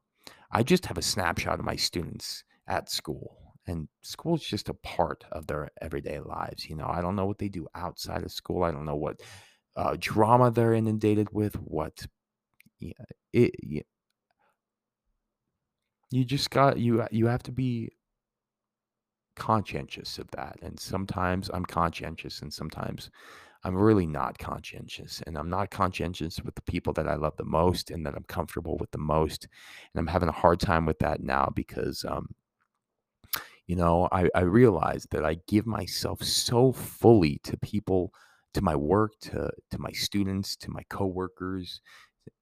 I 0.51 0.63
just 0.63 0.85
have 0.87 0.97
a 0.97 1.03
snapshot 1.03 1.59
of 1.59 1.65
my 1.65 1.75
students 1.75 2.43
at 2.67 2.89
school 2.89 3.49
and 3.67 3.87
school 4.01 4.35
is 4.35 4.43
just 4.43 4.69
a 4.69 4.73
part 4.73 5.23
of 5.31 5.47
their 5.47 5.69
everyday 5.81 6.19
lives 6.19 6.69
you 6.69 6.75
know 6.75 6.87
i 6.87 7.01
don't 7.01 7.15
know 7.15 7.25
what 7.25 7.37
they 7.37 7.49
do 7.49 7.67
outside 7.75 8.23
of 8.23 8.31
school 8.31 8.63
i 8.63 8.71
don't 8.71 8.85
know 8.85 8.95
what 8.95 9.21
uh, 9.75 9.95
drama 9.99 10.51
they're 10.51 10.73
inundated 10.73 11.29
with, 11.31 11.55
what 11.55 12.05
yeah, 12.79 12.93
it, 13.33 13.53
yeah. 13.61 13.81
you 16.11 16.25
just 16.25 16.49
got 16.49 16.77
you 16.77 17.05
you 17.11 17.27
have 17.27 17.43
to 17.43 17.51
be 17.51 17.89
conscientious 19.35 20.17
of 20.19 20.29
that. 20.31 20.57
And 20.61 20.79
sometimes 20.79 21.49
I'm 21.53 21.65
conscientious, 21.65 22.41
and 22.41 22.53
sometimes 22.53 23.09
I'm 23.63 23.75
really 23.75 24.05
not 24.05 24.37
conscientious. 24.37 25.21
And 25.27 25.37
I'm 25.37 25.49
not 25.49 25.69
conscientious 25.69 26.41
with 26.41 26.55
the 26.55 26.61
people 26.61 26.93
that 26.93 27.07
I 27.07 27.15
love 27.15 27.35
the 27.37 27.45
most 27.45 27.91
and 27.91 28.05
that 28.05 28.15
I'm 28.15 28.23
comfortable 28.23 28.77
with 28.77 28.91
the 28.91 28.97
most. 28.97 29.47
And 29.93 29.99
I'm 29.99 30.07
having 30.07 30.29
a 30.29 30.33
hard 30.33 30.59
time 30.59 30.85
with 30.85 30.99
that 30.99 31.21
now 31.21 31.51
because 31.53 32.05
um, 32.05 32.29
you 33.67 33.75
know, 33.75 34.09
I, 34.11 34.27
I 34.33 34.41
realize 34.41 35.07
that 35.11 35.23
I 35.23 35.37
give 35.47 35.67
myself 35.67 36.23
so 36.23 36.71
fully 36.71 37.39
to 37.43 37.55
people 37.57 38.11
to 38.53 38.61
my 38.61 38.75
work, 38.75 39.13
to 39.21 39.51
to 39.71 39.79
my 39.79 39.91
students, 39.91 40.55
to 40.57 40.71
my 40.71 40.83
coworkers, 40.89 41.81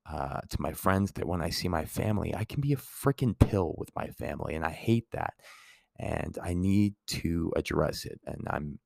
uh, 0.09 0.39
to 0.49 0.61
my 0.61 0.73
friends. 0.73 1.11
That 1.13 1.27
when 1.27 1.41
I 1.41 1.49
see 1.49 1.67
my 1.67 1.85
family, 1.85 2.33
I 2.35 2.45
can 2.45 2.61
be 2.61 2.73
a 2.73 2.77
freaking 2.77 3.37
pill 3.37 3.75
with 3.77 3.89
my 3.95 4.07
family, 4.07 4.55
and 4.55 4.65
I 4.65 4.71
hate 4.71 5.07
that. 5.11 5.33
And 5.99 6.37
I 6.43 6.53
need 6.53 6.93
to 7.07 7.51
address 7.55 8.05
it. 8.05 8.19
And 8.27 8.47
I'm, 8.49 8.79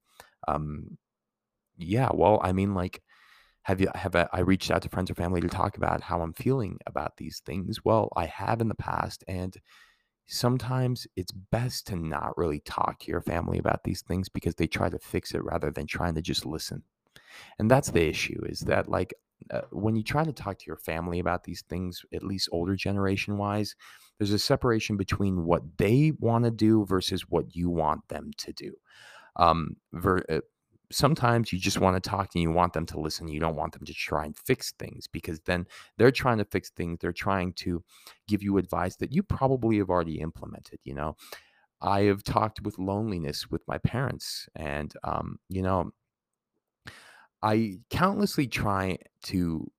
um, 0.47 0.97
yeah. 1.77 2.09
Well, 2.13 2.39
I 2.43 2.53
mean, 2.53 2.73
like, 2.73 3.01
have 3.63 3.81
you 3.81 3.89
have 3.95 4.15
I, 4.15 4.27
I 4.33 4.39
reached 4.41 4.71
out 4.71 4.81
to 4.83 4.89
friends 4.89 5.11
or 5.11 5.15
family 5.15 5.41
to 5.41 5.47
talk 5.49 5.77
about 5.77 6.01
how 6.01 6.21
I'm 6.21 6.33
feeling 6.33 6.79
about 6.87 7.17
these 7.17 7.41
things? 7.45 7.79
Well, 7.85 8.09
I 8.15 8.25
have 8.27 8.61
in 8.61 8.69
the 8.69 8.75
past, 8.75 9.23
and 9.27 9.55
sometimes 10.27 11.07
it's 11.15 11.31
best 11.31 11.87
to 11.87 11.95
not 11.95 12.37
really 12.37 12.59
talk 12.61 12.99
to 12.99 13.11
your 13.11 13.21
family 13.21 13.59
about 13.59 13.83
these 13.83 14.01
things 14.01 14.29
because 14.29 14.55
they 14.55 14.67
try 14.67 14.89
to 14.89 14.99
fix 14.99 15.33
it 15.33 15.43
rather 15.43 15.71
than 15.71 15.87
trying 15.87 16.15
to 16.15 16.21
just 16.21 16.45
listen. 16.45 16.83
And 17.59 17.69
that's 17.69 17.91
the 17.91 18.07
issue 18.07 18.41
is 18.45 18.61
that 18.61 18.89
like 18.89 19.13
uh, 19.49 19.61
when 19.71 19.95
you 19.95 20.03
try 20.03 20.23
to 20.23 20.33
talk 20.33 20.59
to 20.59 20.65
your 20.67 20.77
family 20.77 21.19
about 21.19 21.43
these 21.43 21.63
things, 21.63 22.03
at 22.13 22.23
least 22.23 22.49
older 22.51 22.75
generation 22.75 23.37
wise, 23.37 23.75
there's 24.17 24.31
a 24.31 24.39
separation 24.39 24.97
between 24.97 25.45
what 25.45 25.63
they 25.77 26.13
want 26.19 26.45
to 26.45 26.51
do 26.51 26.85
versus 26.85 27.23
what 27.29 27.55
you 27.55 27.69
want 27.69 28.07
them 28.07 28.31
to 28.37 28.53
do. 28.53 28.73
Um, 29.35 29.77
ver- 29.93 30.25
uh, 30.29 30.41
sometimes 30.91 31.51
you 31.51 31.59
just 31.59 31.79
want 31.79 32.01
to 32.01 32.09
talk 32.09 32.29
and 32.35 32.41
you 32.41 32.51
want 32.51 32.73
them 32.73 32.85
to 32.87 32.99
listen. 32.99 33.27
You 33.27 33.39
don't 33.39 33.55
want 33.55 33.73
them 33.73 33.85
to 33.85 33.93
try 33.93 34.25
and 34.25 34.37
fix 34.37 34.73
things 34.73 35.07
because 35.07 35.39
then 35.41 35.65
they're 35.97 36.11
trying 36.11 36.37
to 36.37 36.45
fix 36.45 36.69
things. 36.69 36.99
They're 36.99 37.13
trying 37.13 37.53
to 37.53 37.83
give 38.27 38.43
you 38.43 38.57
advice 38.57 38.97
that 38.97 39.13
you 39.13 39.23
probably 39.23 39.77
have 39.77 39.89
already 39.89 40.19
implemented. 40.19 40.79
You 40.83 40.93
know, 40.95 41.15
I 41.81 42.01
have 42.01 42.23
talked 42.23 42.61
with 42.61 42.77
loneliness 42.77 43.49
with 43.49 43.61
my 43.67 43.77
parents, 43.79 44.47
and 44.55 44.93
um, 45.03 45.39
you 45.49 45.61
know, 45.61 45.91
I 47.43 47.79
countlessly 47.89 48.47
try 48.47 48.97
to 49.23 49.69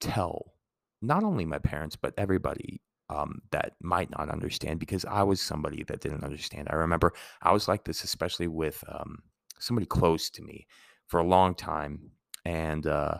tell 0.00 0.54
not 1.00 1.24
only 1.24 1.44
my 1.44 1.58
parents, 1.58 1.96
but 1.96 2.14
everybody 2.18 2.82
um, 3.10 3.40
that 3.50 3.72
might 3.80 4.10
not 4.10 4.28
understand 4.28 4.78
because 4.80 5.04
I 5.04 5.22
was 5.22 5.40
somebody 5.40 5.84
that 5.84 6.00
didn't 6.00 6.24
understand. 6.24 6.68
I 6.70 6.76
remember 6.76 7.14
I 7.42 7.52
was 7.52 7.68
like 7.68 7.84
this, 7.84 8.04
especially 8.04 8.48
with 8.48 8.82
um, 8.88 9.22
somebody 9.58 9.86
close 9.86 10.28
to 10.30 10.42
me 10.42 10.66
for 11.06 11.20
a 11.20 11.26
long 11.26 11.54
time. 11.54 12.10
And, 12.44 12.86
uh, 12.86 13.18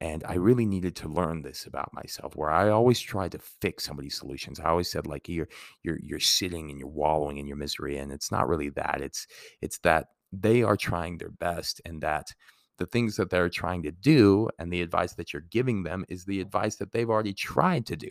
and 0.00 0.24
I 0.26 0.34
really 0.34 0.64
needed 0.64 0.94
to 0.96 1.08
learn 1.08 1.42
this 1.42 1.66
about 1.66 1.92
myself 1.92 2.36
where 2.36 2.50
I 2.50 2.70
always 2.70 3.00
tried 3.00 3.32
to 3.32 3.38
fix 3.38 3.84
somebody's 3.84 4.16
solutions. 4.16 4.60
I 4.60 4.68
always 4.68 4.88
said 4.88 5.06
like 5.06 5.28
you're 5.28 5.48
you're 5.82 5.98
you're 6.00 6.20
sitting 6.20 6.70
and 6.70 6.78
you're 6.78 6.88
wallowing 6.88 7.38
in 7.38 7.48
your 7.48 7.56
misery 7.56 7.98
and 7.98 8.12
it's 8.12 8.30
not 8.30 8.48
really 8.48 8.68
that. 8.70 9.00
It's 9.00 9.26
it's 9.60 9.78
that 9.80 10.06
they 10.32 10.62
are 10.62 10.76
trying 10.76 11.18
their 11.18 11.30
best 11.32 11.80
and 11.84 12.00
that 12.02 12.32
the 12.78 12.86
things 12.86 13.16
that 13.16 13.30
they're 13.30 13.48
trying 13.48 13.82
to 13.82 13.90
do 13.90 14.48
and 14.58 14.72
the 14.72 14.82
advice 14.82 15.14
that 15.14 15.32
you're 15.32 15.42
giving 15.50 15.82
them 15.82 16.04
is 16.08 16.24
the 16.24 16.40
advice 16.40 16.76
that 16.76 16.92
they've 16.92 17.10
already 17.10 17.34
tried 17.34 17.86
to 17.86 17.96
do. 17.96 18.10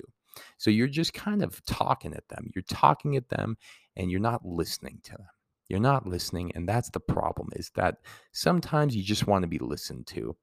So 0.57 0.69
you're 0.69 0.88
just 0.88 1.13
kind 1.13 1.41
of 1.41 1.63
talking 1.65 2.13
at 2.13 2.27
them. 2.27 2.51
You're 2.53 2.63
talking 2.63 3.15
at 3.15 3.29
them 3.29 3.57
and 3.95 4.12
you're 4.12 4.19
not 4.19 4.45
listening 4.45 5.00
to 5.03 5.12
them. 5.12 5.27
You're 5.67 5.79
not 5.79 6.07
listening 6.07 6.51
and 6.55 6.67
that's 6.67 6.89
the 6.89 7.00
problem 7.00 7.50
is 7.53 7.71
that 7.75 7.97
sometimes 8.31 8.95
you 8.95 9.03
just 9.03 9.27
want 9.27 9.43
to 9.43 9.47
be 9.47 9.59
listened 9.59 10.07
to. 10.07 10.36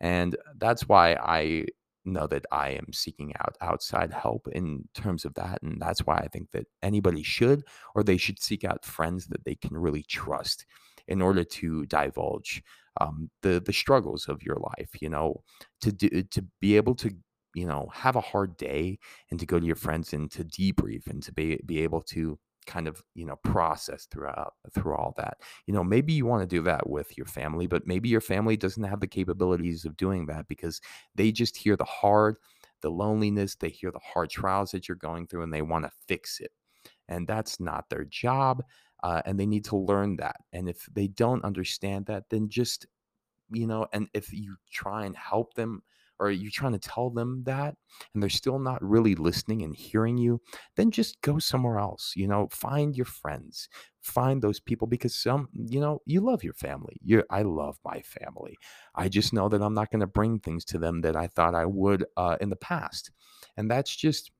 And 0.00 0.36
that's 0.56 0.86
why 0.88 1.14
I 1.14 1.66
know 2.04 2.26
that 2.26 2.46
I 2.50 2.70
am 2.70 2.92
seeking 2.92 3.32
out 3.40 3.56
outside 3.60 4.12
help 4.12 4.48
in 4.52 4.88
terms 4.94 5.24
of 5.24 5.34
that. 5.34 5.62
And 5.62 5.80
that's 5.80 6.06
why 6.06 6.16
I 6.16 6.28
think 6.28 6.50
that 6.52 6.66
anybody 6.82 7.22
should, 7.22 7.64
or 7.94 8.02
they 8.02 8.16
should 8.16 8.40
seek 8.40 8.64
out 8.64 8.84
friends 8.84 9.26
that 9.26 9.44
they 9.44 9.54
can 9.54 9.76
really 9.76 10.02
trust 10.02 10.64
in 11.08 11.22
order 11.22 11.44
to 11.44 11.86
divulge 11.86 12.62
um, 13.00 13.30
the 13.42 13.60
the 13.64 13.72
struggles 13.72 14.28
of 14.28 14.42
your 14.42 14.56
life. 14.56 14.90
You 15.00 15.08
know, 15.10 15.42
to 15.80 15.92
do, 15.92 16.22
to 16.22 16.44
be 16.60 16.76
able 16.76 16.94
to 16.96 17.10
you 17.54 17.66
know 17.66 17.88
have 17.92 18.16
a 18.16 18.20
hard 18.20 18.56
day 18.56 18.98
and 19.30 19.40
to 19.40 19.46
go 19.46 19.58
to 19.58 19.66
your 19.66 19.76
friends 19.76 20.12
and 20.12 20.30
to 20.32 20.44
debrief 20.44 21.06
and 21.08 21.22
to 21.22 21.32
be 21.32 21.58
be 21.66 21.80
able 21.82 22.02
to 22.02 22.38
kind 22.66 22.86
of 22.86 23.02
you 23.14 23.24
know 23.24 23.36
process 23.36 24.06
throughout 24.10 24.52
through 24.74 24.94
all 24.94 25.14
that 25.16 25.38
you 25.66 25.72
know 25.72 25.82
maybe 25.82 26.12
you 26.12 26.26
want 26.26 26.42
to 26.42 26.56
do 26.56 26.62
that 26.62 26.88
with 26.88 27.16
your 27.16 27.24
family 27.24 27.66
but 27.66 27.86
maybe 27.86 28.10
your 28.10 28.20
family 28.20 28.58
doesn't 28.58 28.84
have 28.84 29.00
the 29.00 29.06
capabilities 29.06 29.86
of 29.86 29.96
doing 29.96 30.26
that 30.26 30.46
because 30.48 30.78
they 31.14 31.32
just 31.32 31.56
hear 31.56 31.76
the 31.76 31.84
hard 31.84 32.36
the 32.82 32.90
loneliness 32.90 33.56
they 33.56 33.70
hear 33.70 33.90
the 33.90 33.98
hard 34.04 34.28
trials 34.28 34.70
that 34.70 34.86
you're 34.86 34.96
going 34.96 35.26
through 35.26 35.42
and 35.42 35.52
they 35.52 35.62
want 35.62 35.84
to 35.84 35.90
fix 36.06 36.40
it 36.40 36.52
and 37.08 37.26
that's 37.26 37.58
not 37.58 37.88
their 37.88 38.04
job 38.04 38.62
uh, 39.02 39.22
and 39.24 39.38
they 39.38 39.46
need 39.46 39.64
to 39.66 39.76
learn 39.76 40.16
that. 40.16 40.36
And 40.52 40.68
if 40.68 40.88
they 40.92 41.08
don't 41.08 41.44
understand 41.44 42.06
that, 42.06 42.24
then 42.30 42.48
just 42.48 42.86
you 43.50 43.66
know, 43.66 43.86
and 43.92 44.08
if 44.14 44.32
you 44.32 44.56
try 44.70 45.06
and 45.06 45.16
help 45.16 45.54
them 45.54 45.82
or 46.20 46.30
you're 46.30 46.50
trying 46.50 46.72
to 46.72 46.78
tell 46.78 47.10
them 47.10 47.42
that 47.44 47.76
and 48.12 48.22
they're 48.22 48.28
still 48.28 48.58
not 48.58 48.82
really 48.82 49.14
listening 49.14 49.62
and 49.62 49.74
hearing 49.74 50.18
you, 50.18 50.40
then 50.76 50.90
just 50.90 51.20
go 51.22 51.38
somewhere 51.38 51.78
else. 51.78 52.12
You 52.16 52.26
know, 52.26 52.48
find 52.50 52.96
your 52.96 53.06
friends, 53.06 53.68
find 54.00 54.42
those 54.42 54.58
people 54.60 54.88
because 54.88 55.14
some, 55.14 55.48
you 55.54 55.80
know, 55.80 56.02
you 56.06 56.20
love 56.20 56.42
your 56.42 56.54
family. 56.54 56.96
You, 57.02 57.22
I 57.30 57.42
love 57.42 57.78
my 57.84 58.00
family. 58.00 58.56
I 58.94 59.08
just 59.08 59.32
know 59.32 59.48
that 59.48 59.62
I'm 59.62 59.74
not 59.74 59.90
going 59.90 60.00
to 60.00 60.06
bring 60.06 60.40
things 60.40 60.64
to 60.66 60.78
them 60.78 61.02
that 61.02 61.16
I 61.16 61.28
thought 61.28 61.54
I 61.54 61.66
would 61.66 62.04
uh, 62.16 62.36
in 62.40 62.50
the 62.50 62.56
past, 62.56 63.12
and 63.56 63.70
that's 63.70 63.94
just 63.94 64.32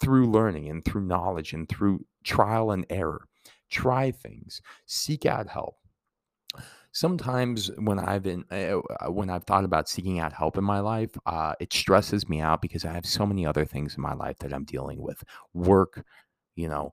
through 0.00 0.30
learning 0.30 0.68
and 0.68 0.84
through 0.84 1.06
knowledge 1.06 1.52
and 1.52 1.68
through 1.68 2.04
trial 2.24 2.72
and 2.72 2.86
error 2.90 3.26
try 3.70 4.10
things, 4.10 4.60
seek 4.86 5.26
out 5.26 5.48
help. 5.48 5.76
Sometimes 6.92 7.70
when 7.78 8.00
I've 8.00 8.24
been 8.24 8.44
uh, 8.50 9.10
when 9.10 9.30
I've 9.30 9.44
thought 9.44 9.64
about 9.64 9.88
seeking 9.88 10.18
out 10.18 10.32
help 10.32 10.58
in 10.58 10.64
my 10.64 10.80
life, 10.80 11.10
uh, 11.24 11.54
it 11.60 11.72
stresses 11.72 12.28
me 12.28 12.40
out 12.40 12.60
because 12.60 12.84
I 12.84 12.92
have 12.92 13.06
so 13.06 13.24
many 13.24 13.46
other 13.46 13.64
things 13.64 13.94
in 13.94 14.02
my 14.02 14.14
life 14.14 14.38
that 14.40 14.52
I'm 14.52 14.64
dealing 14.64 15.00
with, 15.00 15.22
work, 15.54 16.04
you 16.56 16.68
know, 16.68 16.90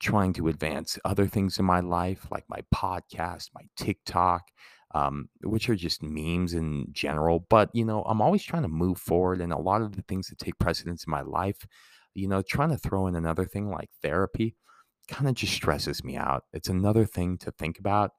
trying 0.00 0.32
to 0.34 0.48
advance 0.48 0.98
other 1.04 1.26
things 1.26 1.58
in 1.58 1.64
my 1.64 1.80
life, 1.80 2.28
like 2.30 2.44
my 2.48 2.60
podcast, 2.72 3.50
my 3.54 3.62
TikTok, 3.76 4.50
um, 4.94 5.28
which 5.42 5.68
are 5.68 5.74
just 5.74 6.02
memes 6.02 6.54
in 6.54 6.86
general. 6.92 7.46
But, 7.50 7.70
you 7.72 7.84
know, 7.84 8.02
I'm 8.02 8.20
always 8.20 8.42
trying 8.44 8.62
to 8.62 8.68
move 8.68 8.98
forward. 8.98 9.40
And 9.40 9.52
a 9.52 9.58
lot 9.58 9.82
of 9.82 9.96
the 9.96 10.02
things 10.02 10.28
that 10.28 10.38
take 10.38 10.58
precedence 10.58 11.04
in 11.06 11.10
my 11.10 11.22
life, 11.22 11.66
you 12.14 12.28
know, 12.28 12.42
trying 12.42 12.70
to 12.70 12.78
throw 12.78 13.08
in 13.08 13.16
another 13.16 13.44
thing 13.44 13.68
like 13.70 13.90
therapy 14.00 14.54
kind 15.08 15.28
of 15.28 15.34
just 15.34 15.52
stresses 15.52 16.04
me 16.04 16.16
out. 16.16 16.44
It's 16.52 16.68
another 16.68 17.04
thing 17.04 17.38
to 17.38 17.50
think 17.50 17.78
about, 17.78 18.12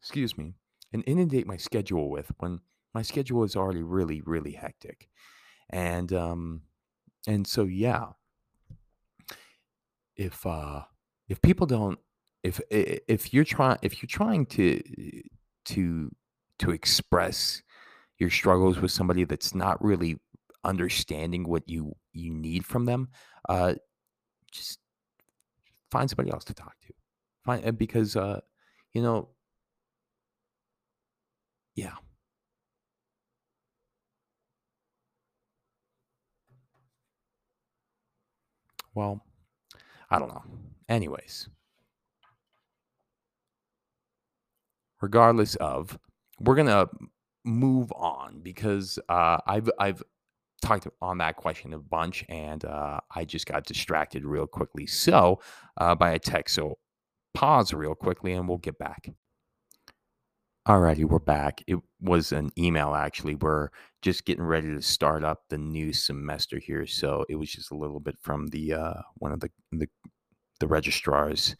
excuse 0.00 0.36
me, 0.36 0.54
and 0.92 1.02
inundate 1.06 1.46
my 1.46 1.56
schedule 1.56 2.10
with 2.10 2.30
when 2.38 2.60
my 2.94 3.02
schedule 3.02 3.44
is 3.44 3.56
already 3.56 3.82
really, 3.82 4.22
really 4.22 4.52
hectic. 4.52 5.08
And, 5.70 6.12
um, 6.12 6.62
and 7.26 7.46
so, 7.46 7.64
yeah, 7.64 8.06
if 10.16 10.44
uh 10.46 10.82
if 11.28 11.40
people 11.42 11.66
don't 11.66 11.98
if 12.42 12.60
if 12.70 13.32
you're 13.32 13.44
trying 13.44 13.78
if 13.82 14.02
you're 14.02 14.08
trying 14.08 14.46
to 14.46 14.80
to 15.64 16.10
to 16.58 16.70
express 16.70 17.62
your 18.18 18.30
struggles 18.30 18.78
with 18.78 18.90
somebody 18.90 19.24
that's 19.24 19.54
not 19.54 19.82
really 19.84 20.16
understanding 20.64 21.44
what 21.44 21.68
you 21.68 21.94
you 22.12 22.32
need 22.32 22.64
from 22.64 22.86
them 22.86 23.08
uh 23.48 23.74
just 24.50 24.78
find 25.90 26.08
somebody 26.10 26.30
else 26.30 26.44
to 26.44 26.54
talk 26.54 26.74
to. 26.86 26.92
Find 27.44 27.64
uh, 27.66 27.72
because 27.72 28.16
uh 28.16 28.40
you 28.92 29.02
know 29.02 29.28
yeah. 31.74 31.94
Well 38.94 39.22
i 40.10 40.18
don't 40.18 40.28
know. 40.28 40.42
Anyways. 40.88 41.48
Regardless 45.00 45.56
of 45.56 45.98
we're 46.40 46.54
gonna 46.56 46.86
move 47.44 47.92
on 47.92 48.40
because 48.42 48.98
uh 49.08 49.38
i've 49.46 49.70
i've 49.78 50.02
talked 50.62 50.86
on 51.00 51.18
that 51.18 51.36
question 51.36 51.72
a 51.72 51.78
bunch 51.78 52.24
and 52.28 52.64
uh, 52.64 53.00
I 53.14 53.24
just 53.24 53.46
got 53.46 53.66
distracted 53.66 54.24
real 54.24 54.46
quickly. 54.46 54.86
So, 54.86 55.40
uh, 55.76 55.94
by 55.94 56.10
a 56.12 56.18
text. 56.18 56.54
So, 56.54 56.78
pause 57.34 57.72
real 57.72 57.94
quickly 57.94 58.32
and 58.32 58.48
we'll 58.48 58.58
get 58.58 58.78
back. 58.78 59.10
Alrighty, 60.66 61.04
we're 61.04 61.18
back. 61.18 61.62
It 61.66 61.78
was 62.00 62.32
an 62.32 62.50
email 62.58 62.94
actually. 62.94 63.36
We're 63.36 63.68
just 64.02 64.24
getting 64.24 64.44
ready 64.44 64.74
to 64.74 64.82
start 64.82 65.22
up 65.22 65.42
the 65.48 65.58
new 65.58 65.92
semester 65.92 66.58
here. 66.58 66.86
So, 66.86 67.24
it 67.28 67.36
was 67.36 67.50
just 67.50 67.70
a 67.70 67.76
little 67.76 68.00
bit 68.00 68.16
from 68.20 68.48
the 68.48 68.74
uh, 68.74 69.02
one 69.16 69.32
of 69.32 69.40
the, 69.40 69.50
the, 69.72 69.88
the 70.60 70.66
registrars 70.66 71.54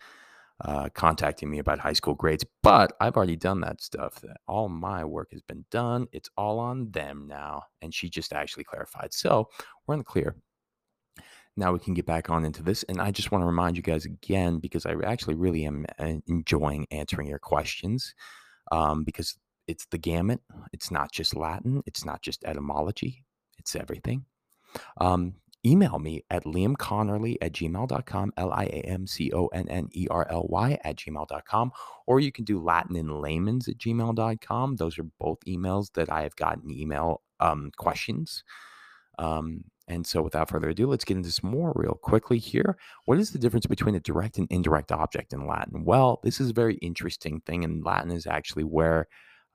uh, 0.65 0.89
contacting 0.95 1.51
me 1.51 1.59
about 1.59 1.79
high 1.79 1.93
school 1.93 2.15
grades, 2.15 2.45
but 2.63 2.93
I've 3.01 3.17
already 3.17 3.37
done 3.37 3.61
that 3.61 3.81
stuff. 3.83 4.21
That 4.23 4.39
all 4.49 4.69
my 4.69 5.05
work 5.05 5.29
has 5.33 5.43
been 5.43 5.65
done. 5.71 6.07
It's 6.13 6.31
all 6.37 6.59
on 6.59 6.91
them 6.91 7.27
now. 7.29 7.65
And 7.83 7.93
she 7.93 8.09
just 8.09 8.33
actually 8.33 8.65
clarified. 8.65 9.13
So 9.13 9.49
we're 9.87 9.95
in 9.95 10.01
the 10.01 10.05
clear. 10.05 10.37
Now 11.59 11.73
we 11.73 11.79
can 11.79 11.95
get 11.95 12.07
back 12.07 12.31
on 12.31 12.45
into 12.45 12.63
this. 12.63 12.83
And 12.85 13.01
I 13.01 13.11
just 13.11 13.33
want 13.33 13.43
to 13.43 13.47
remind 13.47 13.77
you 13.77 13.83
guys 13.83 14.05
again, 14.05 14.59
because 14.59 14.87
I 14.87 14.95
actually 15.05 15.35
really 15.35 15.65
am 15.65 15.87
uh, 15.99 16.15
enjoying 16.27 16.87
answering 16.91 17.29
your 17.29 17.39
questions 17.39 18.15
um, 18.73 19.05
because 19.05 19.37
it's 19.67 19.87
the 19.87 19.99
gamut. 19.99 20.41
It's 20.73 20.91
not 20.91 21.13
just 21.13 21.35
Latin, 21.35 21.83
it's 21.87 22.05
not 22.05 22.23
just 22.23 22.45
etymology, 22.45 23.25
it's 23.59 23.75
everything. 23.75 24.25
Um, 25.01 25.35
email 25.67 25.99
me 25.99 26.23
at 26.31 26.45
liamconnerly 26.45 27.37
at 27.43 27.53
gmail.com, 27.53 28.33
L 28.37 28.53
I 28.53 28.65
A 28.65 28.81
M 28.87 29.07
C 29.07 29.33
O 29.33 29.47
N 29.49 29.69
N 29.69 29.89
E 29.93 30.07
R 30.11 30.27
L 30.31 30.47
Y 30.49 30.79
at 30.85 30.97
gmail.com, 30.97 31.73
or 32.07 32.21
you 32.21 32.31
can 32.31 32.45
do 32.45 32.63
Latin 32.63 32.97
in 32.97 33.21
layman's 33.21 33.69
at 33.69 33.79
gmail.com. 33.79 34.77
Those 34.77 34.99
are 34.99 35.07
both 35.19 35.39
emails 35.47 35.93
that 35.95 36.11
I 36.11 36.23
have 36.23 36.37
gotten 36.37 36.71
email 36.71 37.23
um, 37.41 37.71
questions. 37.77 38.45
Um, 39.19 39.65
and 39.89 40.07
so, 40.07 40.21
without 40.21 40.49
further 40.49 40.71
ado, 40.71 40.89
let's 40.89 41.05
get 41.05 41.17
into 41.17 41.31
some 41.31 41.51
more 41.51 41.73
real 41.77 41.95
quickly 41.95 42.39
here. 42.39 42.77
What 43.05 43.19
is 43.19 43.31
the 43.31 43.39
difference 43.39 43.67
between 43.67 43.95
a 43.95 44.01
direct 44.01 44.37
and 44.37 44.49
indirect 44.51 44.91
object 44.91 45.33
in 45.33 45.47
Latin? 45.47 45.85
Well, 45.85 46.21
this 46.25 46.41
is 46.41 46.51
a 46.51 46.55
very 46.55 46.75
interesting 46.77 47.41
thing, 47.47 47.65
and 47.65 47.85
Latin 47.85 48.11
is 48.11 48.27
actually 48.27 48.65
where 48.65 49.07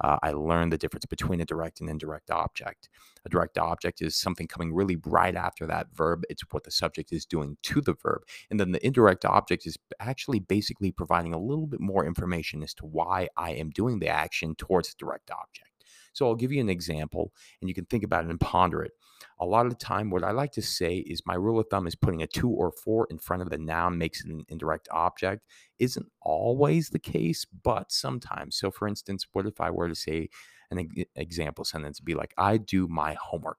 uh, 0.04 0.18
I 0.22 0.32
learned 0.32 0.74
the 0.74 0.78
difference 0.78 1.06
between 1.06 1.42
a 1.42 1.46
direct 1.46 1.80
and 1.80 1.90
indirect 1.90 2.32
object. 2.32 2.90
A 3.26 3.30
direct 3.30 3.58
object 3.58 4.02
is 4.02 4.16
something 4.16 4.48
coming 4.48 4.74
really 4.74 4.98
right 5.06 5.36
after 5.36 5.68
that 5.68 5.88
verb. 5.94 6.24
It's 6.30 6.44
what 6.52 6.64
the 6.64 6.72
subject 6.72 7.12
is 7.12 7.26
doing 7.26 7.58
to 7.64 7.82
the 7.82 7.94
verb. 7.94 8.24
And 8.50 8.60
then 8.60 8.72
the 8.72 8.86
indirect 8.86 9.26
object 9.26 9.66
is 9.66 9.78
actually 10.00 10.40
basically 10.40 10.92
providing 10.92 11.34
a 11.34 11.40
little 11.40 11.68
bit 11.68 11.80
more 11.80 12.06
information 12.06 12.64
as 12.64 12.74
to 12.76 12.86
why 12.86 13.30
I 13.38 13.52
am 13.52 13.70
doing 13.70 14.00
the 14.00 14.10
action 14.10 14.56
towards 14.56 14.90
the 14.90 14.96
direct 14.98 15.30
object. 15.30 15.70
So 16.14 16.28
I'll 16.28 16.36
give 16.36 16.52
you 16.52 16.62
an 16.62 16.70
example 16.70 17.32
and 17.62 17.70
you 17.70 17.76
can 17.76 17.86
think 17.86 18.04
about 18.04 18.26
it 18.26 18.30
and 18.30 18.40
ponder 18.40 18.82
it. 18.84 18.92
A 19.42 19.46
lot 19.46 19.66
of 19.66 19.72
the 19.72 19.78
time, 19.78 20.12
what 20.12 20.24
I 20.24 20.32
like 20.32 20.52
to 20.54 20.62
say 20.62 20.98
is 20.98 21.26
my 21.26 21.34
rule 21.34 21.60
of 21.60 21.68
thumb 21.70 21.88
is 21.88 21.96
putting 21.96 22.22
a 22.22 22.28
two 22.28 22.50
or 22.50 22.72
four 22.72 23.08
in 23.10 23.18
front 23.18 23.42
of 23.42 23.50
the 23.50 23.58
noun 23.58 23.98
makes 23.98 24.24
it 24.24 24.30
an 24.32 24.46
indirect 24.50 24.88
object. 24.92 25.48
Isn't 25.80 26.06
always 26.22 26.90
the 26.90 27.00
case, 27.00 27.46
but 27.46 27.92
sometimes. 27.92 28.56
So, 28.56 28.70
for 28.70 28.88
instance, 28.88 29.26
what 29.34 29.48
if 29.48 29.60
I 29.60 29.72
were 29.72 29.90
to 29.90 29.96
say 29.96 30.30
an 30.70 30.88
example 31.16 31.66
sentence 31.66 32.00
be 32.00 32.14
like, 32.14 32.34
I 32.38 32.58
do 32.58 32.88
my 32.88 33.16
homework? 33.16 33.58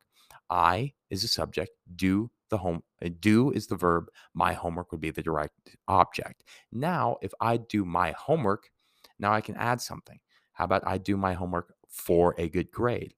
I 0.49 0.93
is 1.11 1.25
a 1.25 1.29
subject, 1.29 1.73
do 1.97 2.31
the 2.49 2.59
home, 2.59 2.83
uh, 3.05 3.09
do 3.19 3.51
is 3.51 3.67
the 3.67 3.77
verb, 3.77 4.07
my 4.35 4.53
homework 4.53 4.93
would 4.93 5.01
be 5.01 5.11
the 5.11 5.23
direct 5.23 5.77
object. 5.89 6.45
Now, 6.71 7.17
if 7.23 7.33
I 7.41 7.57
do 7.57 7.85
my 7.85 8.13
homework, 8.13 8.71
now 9.19 9.33
I 9.33 9.41
can 9.41 9.57
add 9.57 9.81
something. 9.81 10.21
How 10.53 10.65
about 10.67 10.87
I 10.87 10.99
do 10.99 11.17
my 11.17 11.33
homework 11.35 11.75
for 11.89 12.35
a 12.39 12.49
good 12.49 12.71
grade? 12.71 13.15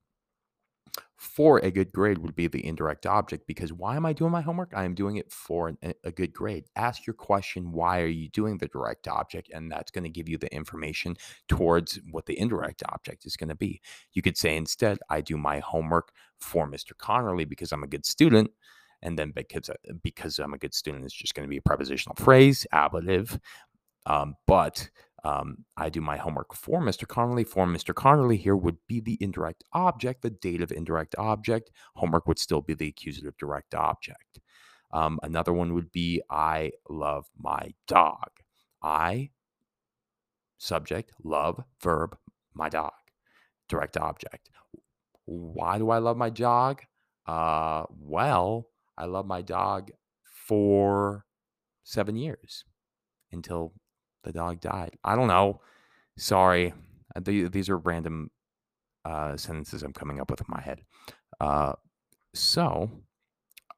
For 1.17 1.59
a 1.59 1.71
good 1.71 1.93
grade 1.93 2.19
would 2.19 2.35
be 2.35 2.49
the 2.49 2.65
indirect 2.67 3.07
object 3.07 3.47
because 3.47 3.73
why 3.73 3.97
am 3.97 4.05
I 4.05 4.13
doing 4.13 4.33
my 4.33 4.41
homework? 4.41 4.73
I 4.75 4.85
am 4.85 4.95
doing 4.95 5.17
it 5.17 5.31
for 5.31 5.69
an, 5.69 5.95
a 6.03 6.11
good 6.11 6.33
grade. 6.33 6.65
Ask 6.75 7.07
your 7.07 7.15
question, 7.15 7.73
why 7.73 8.01
are 8.01 8.07
you 8.07 8.29
doing 8.29 8.59
the 8.59 8.69
direct 8.69 9.07
object? 9.07 9.51
And 9.53 9.71
that's 9.71 9.91
going 9.91 10.05
to 10.05 10.11
give 10.11 10.29
you 10.29 10.39
the 10.39 10.53
information 10.53 11.17
towards 11.49 12.01
what 12.11 12.27
the 12.27 12.39
indirect 12.39 12.83
object 12.89 13.27
is 13.27 13.37
going 13.37 13.49
to 13.49 13.55
be. 13.55 13.81
You 14.13 14.23
could 14.23 14.37
say 14.37 14.57
instead, 14.57 14.99
I 15.09 15.21
do 15.21 15.37
my 15.37 15.61
homework 15.61 16.11
for 16.39 16.69
Mr. 16.69 16.93
Connerly 16.99 17.49
because 17.49 17.73
I'm 17.73 17.85
a 17.85 17.89
good 17.89 18.05
student. 18.05 18.51
And 19.01 19.19
then 19.19 19.31
because, 19.31 19.69
uh, 19.69 19.75
because 20.03 20.39
I'm 20.39 20.55
a 20.55 20.59
good 20.59 20.75
student, 20.75 21.05
it's 21.05 21.15
just 21.15 21.35
going 21.35 21.47
to 21.47 21.51
be 21.51 21.59
a 21.59 21.63
prepositional 21.63 22.17
phrase, 22.17 22.67
ablative. 22.73 23.39
Um, 24.07 24.35
but 24.47 24.91
um, 25.25 25.65
I 25.77 25.89
do 25.89 26.01
my 26.03 26.19
homework 26.19 26.55
for 26.55 26.83
Mr. 26.83 27.07
Connerly. 27.07 27.49
For 27.49 27.67
Mr. 27.67 27.95
Connerly 27.95 28.39
here 28.39 28.57
would 28.57 28.77
be 28.87 29.01
the 29.01 29.17
indirect 29.21 29.65
object, 29.73 30.23
the 30.23 30.31
dative 30.31 30.71
indirect 30.71 31.15
object. 31.17 31.71
Homework 31.95 32.29
would 32.29 32.39
still 32.39 32.61
be 32.61 32.75
the 32.75 32.89
accusative 32.89 33.37
direct 33.39 33.75
object. 33.75 34.41
Um, 34.93 35.19
another 35.23 35.53
one 35.53 35.73
would 35.75 35.91
be 35.91 36.21
I 36.31 36.73
love 36.89 37.27
my 37.41 37.75
dog. 37.89 38.29
I, 38.83 39.31
subject, 40.59 41.13
love, 41.25 41.65
verb, 41.83 42.17
my 42.53 42.69
dog, 42.69 42.93
direct 43.69 43.97
object. 43.97 44.51
Why 45.25 45.79
do 45.79 45.89
I 45.89 45.99
love 45.99 46.19
my 46.19 46.29
dog? 46.29 46.83
Uh, 47.27 47.85
well, 47.99 48.69
I 48.99 49.07
love 49.07 49.27
my 49.27 49.41
dog 49.41 49.91
for 50.23 51.25
seven 51.83 52.15
years 52.15 52.65
until 53.33 53.73
the 54.25 54.33
dog 54.33 54.61
died. 54.61 54.97
I 55.05 55.17
don't 55.17 55.29
know. 55.29 55.61
Sorry. 56.17 56.75
Uh, 57.15 57.21
these 57.25 57.69
are 57.69 57.79
random 57.79 58.31
uh, 59.05 59.37
sentences 59.37 59.83
I'm 59.83 59.93
coming 59.93 60.21
up 60.21 60.31
with 60.31 60.41
in 60.41 60.47
my 60.49 60.61
head. 60.61 60.81
Uh, 61.41 61.75
so 62.35 62.91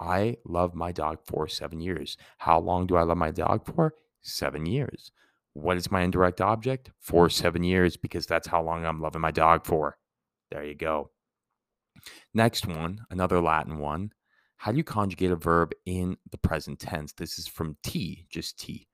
I 0.00 0.36
love 0.44 0.74
my 0.74 0.92
dog 0.92 1.18
for 1.24 1.48
seven 1.48 1.80
years. 1.80 2.16
How 2.38 2.58
long 2.58 2.86
do 2.86 2.96
I 2.96 3.02
love 3.02 3.18
my 3.18 3.30
dog 3.30 3.66
for? 3.66 3.94
Seven 4.22 4.66
years. 4.66 5.12
What 5.52 5.76
is 5.76 5.90
my 5.90 6.02
indirect 6.02 6.40
object? 6.40 6.90
For 7.00 7.30
seven 7.30 7.64
years, 7.64 7.96
because 7.96 8.26
that's 8.26 8.48
how 8.48 8.62
long 8.62 8.84
I'm 8.84 9.00
loving 9.00 9.22
my 9.22 9.30
dog 9.30 9.64
for. 9.64 9.96
There 10.50 10.64
you 10.64 10.74
go. 10.74 11.10
Next 12.34 12.66
one, 12.66 13.00
another 13.10 13.40
Latin 13.40 13.78
one. 13.78 14.12
How 14.58 14.72
do 14.72 14.78
you 14.78 14.84
conjugate 14.84 15.30
a 15.30 15.36
verb 15.36 15.72
in 15.86 16.16
the 16.30 16.38
present 16.38 16.78
tense? 16.78 17.12
This 17.12 17.38
is 17.38 17.46
from 17.46 17.76
T, 17.82 18.26
just 18.30 18.58
T. 18.58 18.88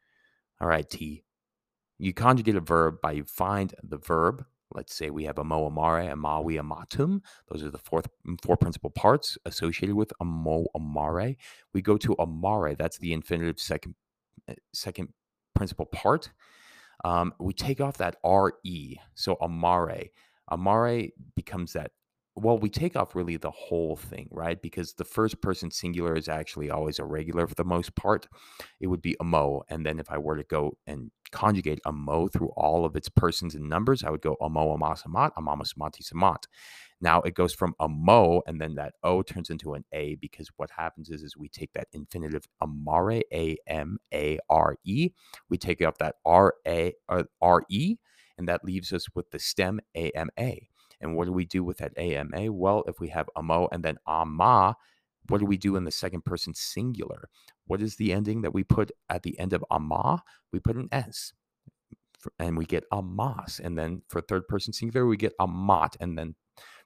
All 0.61 0.69
right, 0.69 0.89
T. 0.89 1.25
You 2.03 2.13
conjugate 2.13 2.57
a 2.57 2.61
verb 2.61 3.01
by 3.01 3.13
you 3.13 3.23
find 3.23 3.73
the 3.81 3.97
verb. 3.97 4.45
Let's 4.75 4.93
say 4.93 5.11
we 5.11 5.23
have 5.23 5.39
a 5.39 5.43
amo 5.43 5.67
amare, 5.67 6.13
amavi 6.13 6.61
amatum. 6.61 7.21
Those 7.49 7.63
are 7.63 7.71
the 7.71 7.79
fourth, 7.79 8.09
mm, 8.27 8.43
four 8.43 8.57
principal 8.57 8.91
parts 8.91 9.39
associated 9.45 9.95
with 9.95 10.13
amo 10.21 10.67
amare. 10.75 11.37
We 11.73 11.81
go 11.81 11.97
to 11.99 12.17
amare. 12.19 12.75
That's 12.75 12.99
the 12.99 13.13
infinitive 13.13 13.61
second 13.61 13.95
eh, 14.49 14.55
second 14.73 15.11
principal 15.55 15.87
part. 15.87 16.33
Um, 17.05 17.35
we 17.39 17.53
take 17.53 17.81
off 17.81 17.99
that 17.99 18.17
re. 18.25 19.01
So 19.15 19.37
amare. 19.41 20.11
Amare 20.49 21.11
becomes 21.37 21.73
that 21.75 21.93
well, 22.35 22.59
we 22.59 22.71
take 22.71 22.97
off 22.97 23.15
really 23.15 23.37
the 23.37 23.51
whole 23.51 23.95
thing, 23.97 24.27
right? 24.31 24.61
Because 24.61 24.95
the 24.95 25.05
first 25.05 25.43
person 25.43 25.71
singular 25.71 26.17
is 26.17 26.29
actually 26.29 26.71
always 26.71 26.99
a 26.99 27.05
regular 27.05 27.47
for 27.47 27.55
the 27.55 27.65
most 27.65 27.95
part. 27.95 28.27
It 28.81 28.87
would 28.87 29.03
be 29.03 29.17
a 29.21 29.25
mo. 29.25 29.65
And 29.69 29.85
then 29.85 29.99
if 29.99 30.11
I 30.11 30.17
were 30.17 30.37
to 30.39 30.43
go 30.45 30.79
and 30.87 31.11
conjugate 31.31 31.81
a 31.85 31.93
mo 31.93 32.29
through 32.29 32.51
all 32.57 32.87
of 32.87 32.97
its 32.97 33.11
persons 33.11 33.55
and 33.55 33.69
numbers, 33.69 34.03
I 34.03 34.11
would 34.11 34.23
go 34.23 34.37
amo, 34.41 34.73
amas, 34.73 35.03
amat, 35.05 35.33
amamus, 35.37 35.75
samat. 35.77 36.45
Now 37.03 37.21
it 37.21 37.35
goes 37.35 37.53
from 37.53 37.75
a 37.81 37.89
mo, 37.89 38.43
and 38.47 38.61
then 38.61 38.77
that 38.77 38.95
o 39.03 39.23
turns 39.23 39.51
into 39.51 39.75
an 39.75 39.85
a 39.93 40.15
because 40.17 40.49
what 40.57 40.71
happens 40.71 41.11
is, 41.11 41.23
is 41.23 41.37
we 41.37 41.49
take 41.49 41.73
that 41.75 41.89
infinitive 41.93 42.47
amare, 42.63 43.23
a 43.33 43.57
m 43.67 43.99
a 44.15 44.39
r 44.49 44.77
e, 44.85 45.11
we 45.51 45.59
take 45.59 45.85
off 45.85 45.99
that 45.99 46.15
r 46.25 46.55
a 46.67 46.95
uh, 47.09 47.25
r 47.43 47.63
e, 47.69 47.97
and 48.39 48.49
that 48.49 48.65
leaves 48.65 48.93
us 48.93 49.07
with 49.15 49.31
the 49.33 49.39
stem 49.39 49.81
a 49.97 50.11
m 50.13 50.31
a. 50.39 50.69
And 51.03 51.17
what 51.17 51.27
do 51.27 51.33
we 51.33 51.45
do 51.45 51.65
with 51.65 51.79
that 51.79 51.97
AMA? 51.99 52.53
Well, 52.53 52.85
if 52.87 53.01
we 53.01 53.09
have 53.09 53.29
amo 53.37 53.69
and 53.73 53.83
then 53.83 53.99
ama, 54.07 54.77
what 55.29 55.39
do 55.39 55.47
we 55.47 55.57
do 55.57 55.77
in 55.77 55.85
the 55.85 55.91
second 55.91 56.25
person 56.25 56.55
singular? 56.55 57.29
What 57.67 57.83
is 57.83 57.97
the 57.97 58.13
ending 58.13 58.43
that 58.43 58.55
we 58.55 58.65
put 58.65 58.91
at 59.09 59.23
the 59.23 59.39
end 59.39 59.53
of 59.53 59.65
ama? 59.71 60.23
We 60.53 60.61
put 60.61 60.77
an 60.77 60.89
S 60.93 61.33
and 62.39 62.57
we 62.57 62.65
get 62.65 62.85
amas. 62.93 63.61
And 63.63 63.77
then 63.77 64.03
for 64.09 64.21
third 64.21 64.47
person 64.49 64.73
singular, 64.73 65.07
we 65.07 65.17
get 65.17 65.35
amat. 65.41 65.97
And 66.01 66.19
then 66.19 66.35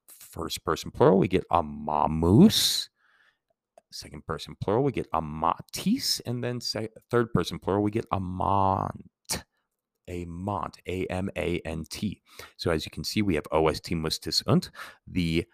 first 0.09 0.65
person 0.65 0.91
plural, 0.91 1.19
we 1.19 1.29
get 1.29 1.45
amamus. 1.51 2.89
Second 3.93 4.27
person 4.27 4.57
plural, 4.61 4.85
we 4.85 4.93
get 4.93 5.11
amatis. 5.13 6.21
And 6.27 6.43
then 6.43 6.61
se- 6.61 6.89
third 7.11 7.33
person 7.33 7.59
plural, 7.59 7.83
we 7.83 7.91
get 7.91 8.07
amant. 8.13 9.05
Amant, 10.09 10.79
A 10.87 11.07
M 11.07 11.31
A 11.37 11.61
N 11.65 11.85
T. 11.89 12.21
So 12.57 12.71
as 12.71 12.85
you 12.85 12.91
can 12.91 13.05
see, 13.05 13.23
we 13.23 13.35
have 13.35 13.47
OST, 13.53 13.91
mustis, 13.91 14.43
und, 14.47 14.71
the 15.07 15.45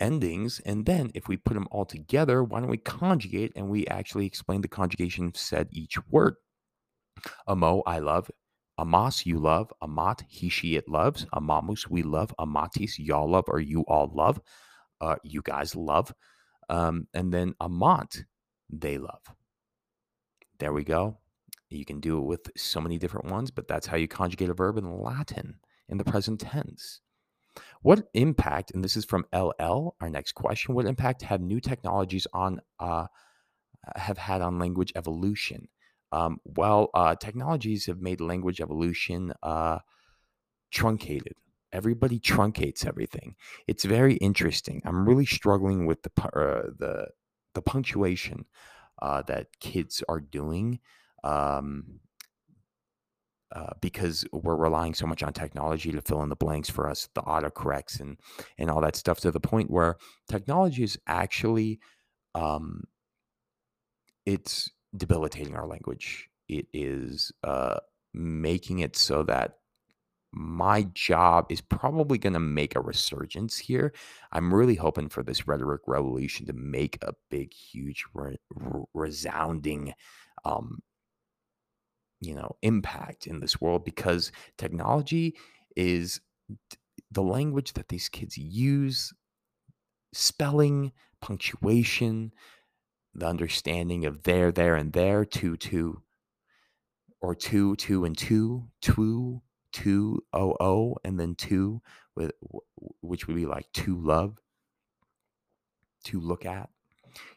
endings. 0.00 0.60
And 0.64 0.86
then 0.86 1.10
if 1.14 1.28
we 1.28 1.36
put 1.36 1.54
them 1.54 1.68
all 1.70 1.84
together, 1.84 2.42
why 2.44 2.60
don't 2.60 2.70
we 2.70 2.78
conjugate 2.78 3.52
and 3.56 3.68
we 3.68 3.86
actually 3.86 4.26
explain 4.26 4.60
the 4.60 4.68
conjugation 4.68 5.26
of 5.28 5.36
said 5.36 5.68
each 5.70 5.98
word? 6.08 6.34
Amo, 7.46 7.82
I 7.86 7.98
love. 8.00 8.30
Amas, 8.78 9.24
you 9.24 9.38
love. 9.38 9.72
Amat, 9.82 10.24
he, 10.28 10.48
she, 10.48 10.76
it 10.76 10.88
loves. 10.88 11.26
Amamus, 11.34 11.88
we 11.88 12.02
love. 12.02 12.34
Amatis, 12.38 12.98
y'all 12.98 13.30
love 13.30 13.44
or 13.48 13.60
you 13.60 13.82
all 13.82 14.10
love. 14.12 14.40
Uh, 15.00 15.16
you 15.22 15.42
guys 15.42 15.76
love. 15.76 16.12
Um, 16.68 17.06
and 17.14 17.32
then 17.32 17.54
amant, 17.60 18.24
they 18.70 18.98
love. 18.98 19.20
There 20.58 20.72
we 20.72 20.84
go. 20.84 21.18
You 21.76 21.84
can 21.84 22.00
do 22.00 22.18
it 22.18 22.24
with 22.24 22.50
so 22.56 22.80
many 22.80 22.98
different 22.98 23.30
ones, 23.30 23.50
but 23.50 23.68
that's 23.68 23.86
how 23.86 23.96
you 23.96 24.08
conjugate 24.08 24.50
a 24.50 24.54
verb 24.54 24.78
in 24.78 25.00
Latin 25.00 25.56
in 25.88 25.98
the 25.98 26.04
present 26.04 26.40
tense. 26.40 27.00
What 27.82 28.08
impact, 28.14 28.72
and 28.72 28.82
this 28.82 28.96
is 28.96 29.04
from 29.04 29.26
LL, 29.32 29.94
our 30.00 30.10
next 30.10 30.32
question, 30.32 30.74
what 30.74 30.86
impact 30.86 31.22
have 31.22 31.40
new 31.40 31.60
technologies 31.60 32.26
on 32.32 32.60
uh, 32.80 33.06
have 33.96 34.18
had 34.18 34.40
on 34.40 34.58
language 34.58 34.92
evolution? 34.96 35.68
Um, 36.10 36.40
well, 36.44 36.90
uh, 36.94 37.16
technologies 37.16 37.86
have 37.86 38.00
made 38.00 38.20
language 38.20 38.60
evolution 38.60 39.32
uh, 39.42 39.80
truncated. 40.70 41.34
Everybody 41.72 42.20
truncates 42.20 42.86
everything. 42.86 43.34
It's 43.66 43.84
very 43.84 44.14
interesting. 44.14 44.80
I'm 44.84 45.08
really 45.08 45.26
struggling 45.26 45.86
with 45.86 46.02
the 46.02 46.10
uh, 46.22 46.70
the 46.78 47.08
the 47.54 47.62
punctuation 47.62 48.46
uh, 49.00 49.22
that 49.22 49.58
kids 49.60 50.02
are 50.08 50.20
doing 50.20 50.80
um, 51.24 52.00
uh, 53.54 53.72
because 53.80 54.24
we're 54.32 54.56
relying 54.56 54.94
so 54.94 55.06
much 55.06 55.22
on 55.22 55.32
technology 55.32 55.90
to 55.92 56.00
fill 56.00 56.22
in 56.22 56.28
the 56.28 56.36
blanks 56.36 56.68
for 56.68 56.88
us, 56.88 57.08
the 57.14 57.22
autocorrects 57.22 58.00
and 58.00 58.18
and 58.58 58.70
all 58.70 58.80
that 58.80 58.96
stuff, 58.96 59.20
to 59.20 59.30
the 59.30 59.40
point 59.40 59.70
where 59.70 59.96
technology 60.28 60.84
is 60.84 60.98
actually 61.06 61.80
um, 62.34 62.84
it's 64.26 64.70
debilitating 64.96 65.56
our 65.56 65.66
language. 65.66 66.28
It 66.48 66.66
is 66.72 67.32
uh, 67.42 67.78
making 68.12 68.80
it 68.80 68.96
so 68.96 69.22
that 69.24 69.58
my 70.32 70.82
job 70.94 71.46
is 71.48 71.60
probably 71.60 72.18
going 72.18 72.32
to 72.32 72.40
make 72.40 72.74
a 72.74 72.80
resurgence 72.80 73.56
here. 73.56 73.92
I'm 74.32 74.52
really 74.52 74.74
hoping 74.74 75.08
for 75.08 75.22
this 75.22 75.46
rhetoric 75.46 75.82
revolution 75.86 76.46
to 76.46 76.52
make 76.52 76.98
a 77.02 77.12
big, 77.30 77.54
huge, 77.54 78.04
re- 78.14 78.38
resounding 78.94 79.94
um, 80.44 80.80
you 82.20 82.34
know 82.34 82.56
impact 82.62 83.26
in 83.26 83.40
this 83.40 83.60
world 83.60 83.84
because 83.84 84.32
technology 84.56 85.36
is 85.76 86.20
the 87.10 87.22
language 87.22 87.72
that 87.74 87.88
these 87.88 88.08
kids 88.08 88.36
use 88.36 89.12
spelling 90.12 90.92
punctuation 91.20 92.32
the 93.14 93.26
understanding 93.26 94.04
of 94.04 94.22
there 94.24 94.52
there 94.52 94.74
and 94.76 94.92
there 94.92 95.24
two 95.24 95.56
two 95.56 96.00
or 97.20 97.34
two 97.34 97.74
two 97.76 98.04
and 98.04 98.16
two 98.18 98.64
two 98.80 99.40
two 99.72 100.22
oh 100.32 100.56
oh 100.60 100.96
and 101.04 101.18
then 101.18 101.34
two 101.34 101.80
with 102.14 102.32
which 103.00 103.26
would 103.26 103.36
be 103.36 103.46
like 103.46 103.70
to 103.72 103.96
love 103.96 104.38
to 106.04 106.20
look 106.20 106.46
at. 106.46 106.68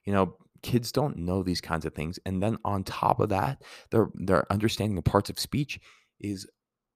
You 0.06 0.13
know 0.13 0.36
kids 0.62 0.91
don't 0.91 1.17
know 1.17 1.43
these 1.43 1.62
kinds 1.62 1.86
of 1.86 1.93
things 1.93 2.20
and 2.26 2.41
then 2.41 2.58
on 2.65 2.84
top 2.84 3.20
of 3.20 3.30
that 3.30 3.62
their 3.91 4.10
their 4.15 4.52
understanding 4.52 4.98
of 4.98 5.04
parts 5.04 5.30
of 5.30 5.39
speech 5.39 5.80
is 6.20 6.48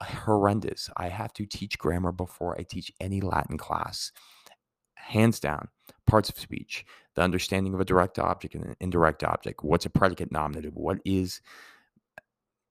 horrendous. 0.02 0.90
I 0.98 1.10
have 1.10 1.32
to 1.34 1.46
teach 1.46 1.78
grammar 1.78 2.12
before 2.12 2.60
i 2.60 2.64
teach 2.64 2.92
any 3.00 3.22
latin 3.22 3.58
class. 3.58 4.12
Hands 4.96 5.40
down 5.40 5.68
parts 6.08 6.30
of 6.30 6.38
speech 6.38 6.86
the 7.16 7.22
understanding 7.22 7.74
of 7.74 7.80
a 7.80 7.86
direct 7.86 8.20
object 8.20 8.56
and 8.56 8.66
an 8.66 8.76
indirect 8.80 9.24
object 9.24 9.64
what's 9.64 9.86
a 9.86 9.90
predicate 9.90 10.32
nominative 10.32 10.76
what 10.76 11.00
is 11.06 11.42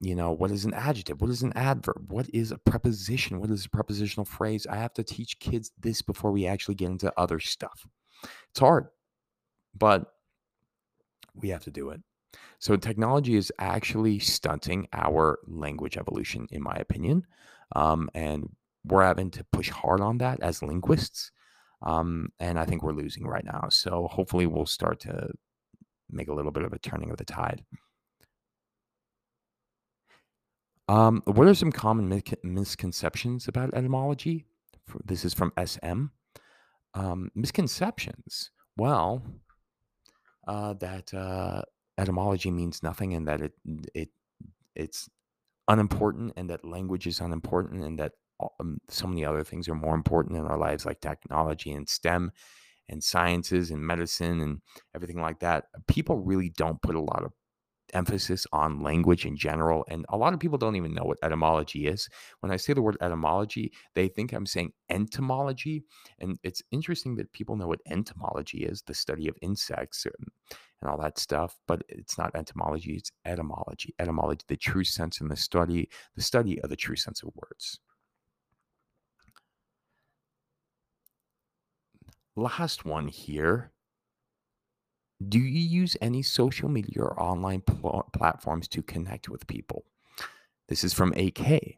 you 0.01 0.15
know 0.15 0.31
what 0.31 0.51
is 0.51 0.65
an 0.65 0.75
adjective 0.75 1.21
what 1.21 1.31
is 1.31 1.43
an 1.43 1.53
adverb 1.55 2.11
what 2.13 2.29
is 2.33 2.53
a 2.53 2.59
preposition 2.59 3.41
what 3.41 3.51
is 3.51 3.67
a 3.67 3.71
prepositional 3.71 4.25
phrase? 4.25 4.67
I 4.69 4.77
have 4.77 4.95
to 4.95 5.05
teach 5.05 5.39
kids 5.41 5.73
this 5.79 6.03
before 6.03 6.31
we 6.33 6.47
actually 6.47 6.77
get 6.77 6.91
into 6.91 7.13
other 7.17 7.41
stuff. 7.41 7.87
It's 8.51 8.61
hard 8.61 8.89
but 9.77 10.13
we 11.35 11.49
have 11.51 11.65
to 11.65 11.71
do 11.71 11.91
it. 11.91 12.01
So 12.59 12.77
technology 12.77 13.37
is 13.37 13.53
actually 13.59 14.19
stunting 14.19 14.87
our 14.93 15.39
language 15.47 15.97
evolution, 15.97 16.47
in 16.51 16.63
my 16.63 16.75
opinion. 16.75 17.27
Um, 17.75 18.11
and 18.15 18.55
we're 18.85 19.05
having 19.05 19.31
to 19.33 19.45
push 19.53 19.71
hard 19.71 20.01
on 20.01 20.19
that 20.19 20.41
as 20.41 20.63
linguists. 20.63 21.33
Um, 21.83 22.33
and 22.39 22.59
I 22.59 22.65
think 22.65 22.83
we're 22.83 22.93
losing 22.93 23.27
right 23.27 23.45
now. 23.45 23.69
So 23.71 24.09
hopefully 24.11 24.47
we'll 24.47 24.67
start 24.67 25.01
to 25.01 25.31
make 26.11 26.29
a 26.29 26.35
little 26.35 26.51
bit 26.51 26.65
of 26.65 26.73
a 26.73 26.79
turning 26.79 27.11
of 27.11 27.17
the 27.17 27.25
tide. 27.25 27.65
Um, 30.89 31.23
what 31.25 31.47
are 31.47 31.55
some 31.55 31.71
common 31.71 32.23
misconceptions 32.43 33.47
about 33.47 33.73
etymology? 33.75 34.45
This 35.05 35.25
is 35.25 35.33
from 35.33 35.53
SM. 35.65 36.07
Um, 36.95 37.31
misconceptions. 37.35 38.51
Well, 38.77 39.23
uh, 40.51 40.73
that 40.75 41.15
uh, 41.15 41.63
etymology 41.97 42.51
means 42.51 42.83
nothing 42.83 43.15
and 43.15 43.29
that 43.29 43.41
it 43.41 43.53
it 43.95 44.09
it's 44.75 45.09
unimportant 45.69 46.33
and 46.37 46.51
that 46.51 46.65
language 46.65 47.07
is 47.07 47.21
unimportant 47.21 47.85
and 47.85 48.01
that 48.01 48.13
um, 48.59 48.79
so 48.89 49.07
many 49.07 49.25
other 49.25 49.45
things 49.45 49.69
are 49.69 49.77
more 49.77 49.95
important 49.95 50.37
in 50.37 50.45
our 50.45 50.59
lives 50.59 50.85
like 50.85 51.01
technology 51.01 51.71
and 51.71 51.89
STEM 51.89 52.33
and 52.89 53.05
sciences 53.05 53.71
and 53.71 53.81
medicine 53.87 54.41
and 54.41 54.61
everything 54.93 55.21
like 55.21 55.39
that. 55.39 55.67
People 55.87 56.19
really 56.19 56.49
don't 56.49 56.83
put 56.83 56.97
a 56.97 57.01
lot 57.01 57.23
of 57.23 57.33
emphasis 57.95 58.47
on 58.53 58.83
language 58.83 59.27
in 59.27 59.37
general. 59.37 59.85
And 59.89 60.05
a 60.09 60.17
lot 60.17 60.33
of 60.33 60.41
people 60.41 60.59
don't 60.59 60.77
even 60.77 60.95
know 60.95 61.05
what 61.05 61.19
etymology 61.23 61.87
is. 61.87 62.09
When 62.41 62.53
I 62.53 62.57
say 62.57 62.73
the 62.73 62.83
word 62.83 62.97
etymology, 63.01 63.73
they 63.95 64.09
think 64.09 64.33
I'm 64.33 64.47
saying 64.47 64.73
entomology. 64.89 65.85
And 66.19 66.39
it's 66.43 66.63
interesting 66.71 67.17
that 67.17 67.33
people 67.33 67.57
know 67.57 67.69
what 67.69 67.81
entomology 67.87 68.65
is 68.65 68.83
the 68.83 68.95
study 68.95 69.29
of 69.29 69.37
insects 69.43 70.07
and, 70.07 70.29
all 70.87 70.97
that 70.97 71.19
stuff. 71.19 71.59
But 71.69 71.83
it's 71.91 72.17
not 72.17 72.35
entomology, 72.35 72.95
it's 72.95 73.13
etymology. 73.27 73.95
Etymology, 73.99 74.45
the 74.49 74.57
true 74.57 74.85
sense 74.85 75.21
and 75.21 75.31
the 75.31 75.37
study, 75.37 75.91
the 76.17 76.23
study 76.23 76.59
of 76.63 76.71
the 76.71 76.77
true 76.77 76.97
sense 76.97 77.23
of 77.23 77.31
words. 77.35 77.81
Last 82.35 82.87
one 82.87 83.09
here 83.09 83.73
do 85.29 85.39
you 85.39 85.61
use 85.61 85.97
any 86.01 86.23
social 86.23 86.69
media 86.69 87.03
or 87.03 87.21
online 87.21 87.61
pl- 87.61 88.09
platforms 88.13 88.69
to 88.69 88.83
connect 88.83 89.29
with 89.29 89.47
people? 89.47 89.85
This 90.69 90.85
is 90.85 90.95
from 90.95 91.13
AK. 91.15 91.77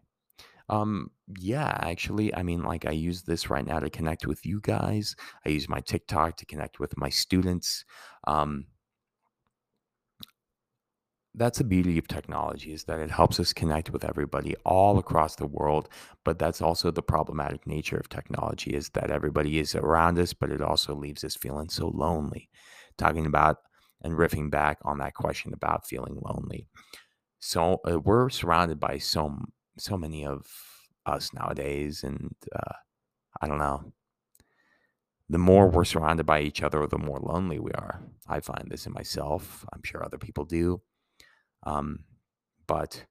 Um, 0.68 1.10
yeah, 1.38 1.76
actually, 1.80 2.34
I 2.34 2.42
mean, 2.42 2.62
like 2.62 2.86
I 2.86 2.92
use 2.92 3.22
this 3.22 3.50
right 3.50 3.66
now 3.66 3.80
to 3.80 3.90
connect 3.90 4.26
with 4.26 4.46
you 4.46 4.60
guys. 4.60 5.16
I 5.44 5.50
use 5.50 5.68
my 5.68 5.80
TikTok 5.80 6.36
to 6.36 6.46
connect 6.46 6.78
with 6.78 6.96
my 6.96 7.08
students. 7.08 7.84
Um, 8.26 8.66
that's 11.34 11.58
the 11.58 11.64
beauty 11.64 11.98
of 11.98 12.06
technology 12.06 12.72
is 12.72 12.84
that 12.84 13.00
it 13.00 13.10
helps 13.10 13.40
us 13.40 13.52
connect 13.52 13.90
with 13.90 14.04
everybody 14.04 14.54
all 14.64 14.98
across 14.98 15.34
the 15.36 15.46
world 15.46 15.88
but 16.24 16.38
that's 16.38 16.60
also 16.60 16.90
the 16.90 17.02
problematic 17.02 17.66
nature 17.66 17.96
of 17.96 18.08
technology 18.08 18.72
is 18.72 18.90
that 18.90 19.10
everybody 19.10 19.58
is 19.58 19.74
around 19.74 20.18
us 20.18 20.34
but 20.34 20.50
it 20.50 20.60
also 20.60 20.94
leaves 20.94 21.24
us 21.24 21.34
feeling 21.34 21.68
so 21.68 21.88
lonely 21.88 22.50
talking 22.96 23.26
about 23.26 23.58
and 24.02 24.14
riffing 24.14 24.50
back 24.50 24.78
on 24.82 24.98
that 24.98 25.14
question 25.14 25.52
about 25.52 25.86
feeling 25.86 26.20
lonely. 26.20 26.66
So 27.38 27.80
uh, 27.88 27.98
we're 27.98 28.28
surrounded 28.30 28.78
by 28.78 28.98
so 28.98 29.36
so 29.78 29.96
many 29.96 30.26
of 30.26 30.46
us 31.06 31.32
nowadays 31.32 32.04
and 32.04 32.34
uh, 32.54 32.74
i 33.40 33.46
don't 33.48 33.58
know. 33.58 33.92
The 35.28 35.38
more 35.38 35.68
we're 35.68 35.84
surrounded 35.84 36.26
by 36.26 36.40
each 36.42 36.62
other 36.62 36.86
the 36.86 36.98
more 36.98 37.18
lonely 37.18 37.58
we 37.58 37.72
are. 37.72 38.02
I 38.28 38.40
find 38.40 38.66
this 38.68 38.86
in 38.86 38.92
myself. 38.92 39.64
I'm 39.72 39.82
sure 39.82 40.04
other 40.04 40.18
people 40.18 40.44
do. 40.44 40.82
Um, 41.64 42.04
but 42.66 43.06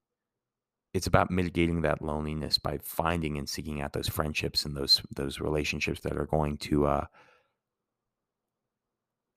it's 0.93 1.07
about 1.07 1.31
mitigating 1.31 1.81
that 1.81 2.01
loneliness 2.01 2.57
by 2.57 2.77
finding 2.83 3.37
and 3.37 3.47
seeking 3.47 3.81
out 3.81 3.93
those 3.93 4.09
friendships 4.09 4.65
and 4.65 4.75
those 4.75 5.01
those 5.15 5.39
relationships 5.39 6.01
that 6.01 6.17
are 6.17 6.25
going 6.25 6.57
to 6.57 6.85
uh, 6.85 7.05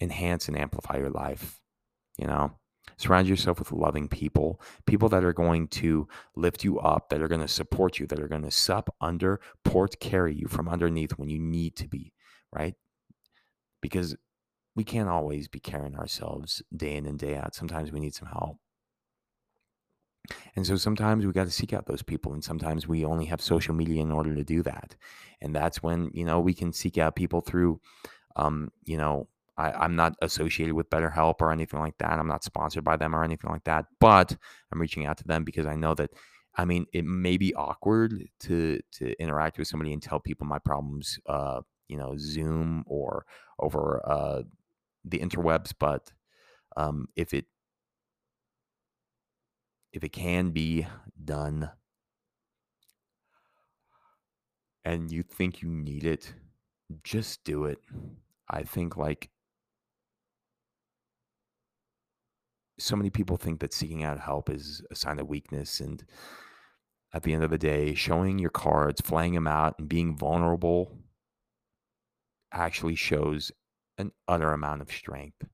enhance 0.00 0.48
and 0.48 0.58
amplify 0.58 0.96
your 0.96 1.10
life. 1.10 1.60
You 2.18 2.26
know, 2.26 2.52
surround 2.96 3.26
yourself 3.26 3.58
with 3.58 3.72
loving 3.72 4.08
people, 4.08 4.60
people 4.86 5.08
that 5.08 5.24
are 5.24 5.32
going 5.32 5.68
to 5.68 6.08
lift 6.36 6.64
you 6.64 6.78
up, 6.78 7.08
that 7.08 7.20
are 7.20 7.28
going 7.28 7.40
to 7.40 7.48
support 7.48 7.98
you, 7.98 8.06
that 8.06 8.20
are 8.20 8.28
going 8.28 8.42
to 8.42 8.50
sup 8.50 8.94
under, 9.00 9.40
port 9.64 9.98
carry 10.00 10.34
you 10.34 10.46
from 10.46 10.68
underneath 10.68 11.12
when 11.12 11.28
you 11.28 11.38
need 11.38 11.76
to 11.76 11.88
be, 11.88 12.12
right? 12.52 12.74
Because 13.80 14.16
we 14.76 14.84
can't 14.84 15.08
always 15.08 15.48
be 15.48 15.60
carrying 15.60 15.96
ourselves 15.96 16.62
day 16.76 16.96
in 16.96 17.06
and 17.06 17.18
day 17.18 17.36
out. 17.36 17.54
Sometimes 17.54 17.92
we 17.92 18.00
need 18.00 18.14
some 18.14 18.28
help. 18.28 18.58
And 20.56 20.66
so 20.66 20.76
sometimes 20.76 21.26
we 21.26 21.32
got 21.32 21.44
to 21.44 21.50
seek 21.50 21.72
out 21.72 21.86
those 21.86 22.02
people, 22.02 22.32
and 22.32 22.42
sometimes 22.42 22.88
we 22.88 23.04
only 23.04 23.26
have 23.26 23.42
social 23.42 23.74
media 23.74 24.00
in 24.00 24.10
order 24.10 24.34
to 24.34 24.44
do 24.44 24.62
that. 24.62 24.96
And 25.42 25.54
that's 25.54 25.82
when 25.82 26.10
you 26.14 26.24
know 26.24 26.40
we 26.40 26.54
can 26.54 26.72
seek 26.72 26.96
out 26.96 27.14
people 27.14 27.42
through, 27.42 27.80
um, 28.36 28.70
you 28.84 28.96
know, 28.96 29.28
I, 29.56 29.72
I'm 29.72 29.96
not 29.96 30.14
associated 30.22 30.74
with 30.74 30.90
BetterHelp 30.90 31.36
or 31.40 31.52
anything 31.52 31.80
like 31.80 31.96
that. 31.98 32.18
I'm 32.18 32.26
not 32.28 32.44
sponsored 32.44 32.84
by 32.84 32.96
them 32.96 33.14
or 33.14 33.24
anything 33.24 33.50
like 33.50 33.64
that. 33.64 33.86
But 34.00 34.36
I'm 34.72 34.80
reaching 34.80 35.06
out 35.06 35.18
to 35.18 35.24
them 35.24 35.44
because 35.44 35.66
I 35.66 35.76
know 35.76 35.94
that, 35.94 36.10
I 36.56 36.64
mean, 36.64 36.86
it 36.92 37.04
may 37.04 37.36
be 37.36 37.54
awkward 37.54 38.28
to 38.40 38.80
to 38.92 39.20
interact 39.20 39.58
with 39.58 39.68
somebody 39.68 39.92
and 39.92 40.02
tell 40.02 40.20
people 40.20 40.46
my 40.46 40.58
problems, 40.58 41.18
uh, 41.26 41.60
you 41.88 41.96
know, 41.96 42.14
Zoom 42.18 42.84
or 42.86 43.26
over 43.58 44.02
uh, 44.04 44.42
the 45.04 45.18
interwebs. 45.18 45.72
But 45.78 46.12
um, 46.76 47.08
if 47.16 47.34
it 47.34 47.46
if 49.92 50.02
it 50.02 50.12
can 50.12 50.50
be 50.50 50.86
done 51.24 51.70
and 54.84 55.10
you 55.10 55.22
think 55.22 55.62
you 55.62 55.68
need 55.68 56.04
it, 56.04 56.34
just 57.02 57.44
do 57.44 57.64
it. 57.64 57.78
I 58.50 58.62
think 58.62 58.96
like 58.96 59.30
so 62.78 62.96
many 62.96 63.10
people 63.10 63.36
think 63.36 63.60
that 63.60 63.72
seeking 63.72 64.02
out 64.02 64.18
help 64.18 64.50
is 64.50 64.82
a 64.90 64.94
sign 64.94 65.18
of 65.18 65.28
weakness 65.28 65.80
and 65.80 66.04
at 67.12 67.22
the 67.22 67.32
end 67.32 67.44
of 67.44 67.50
the 67.50 67.58
day, 67.58 67.94
showing 67.94 68.40
your 68.40 68.50
cards, 68.50 69.00
flaying 69.00 69.34
them 69.34 69.46
out 69.46 69.76
and 69.78 69.88
being 69.88 70.16
vulnerable 70.16 70.98
actually 72.52 72.96
shows 72.96 73.52
an 73.98 74.10
utter 74.26 74.52
amount 74.52 74.82
of 74.82 74.90
strength 74.90 75.44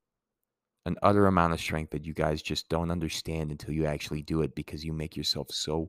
an 0.87 0.97
utter 1.03 1.27
amount 1.27 1.53
of 1.53 1.61
strength 1.61 1.91
that 1.91 2.07
you 2.07 2.15
guys 2.15 2.41
just 2.43 2.69
don't 2.69 2.91
understand 2.91 3.51
until 3.51 3.75
you 3.75 3.85
actually 3.87 4.23
do 4.23 4.43
it 4.43 4.55
because 4.55 4.85
you 4.85 4.93
make 4.93 5.17
yourself 5.17 5.49
so 5.51 5.89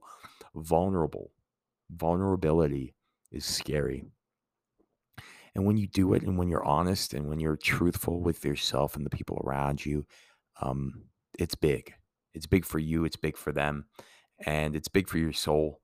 vulnerable. 0.56 1.32
Vulnerability 1.92 2.94
is 3.32 3.46
scary. 3.46 4.04
And 5.56 5.66
when 5.66 5.78
you 5.78 5.88
do 5.88 6.14
it 6.14 6.24
and 6.24 6.38
when 6.38 6.50
you're 6.50 6.66
honest 6.66 7.14
and 7.14 7.28
when 7.28 7.40
you're 7.40 7.58
truthful 7.58 8.22
with 8.22 8.44
yourself 8.46 8.96
and 8.96 9.06
the 9.06 9.10
people 9.10 9.42
around 9.46 9.86
you, 9.86 10.06
um, 10.62 11.04
it's 11.40 11.56
big. 11.56 11.94
It's 12.34 12.48
big 12.48 12.66
for 12.66 12.80
you, 12.80 13.06
it's 13.06 13.18
big 13.18 13.38
for 13.38 13.52
them, 13.52 13.86
and 14.46 14.76
it's 14.76 14.88
big 14.88 15.08
for 15.10 15.18
your 15.18 15.34
soul. 15.34 15.82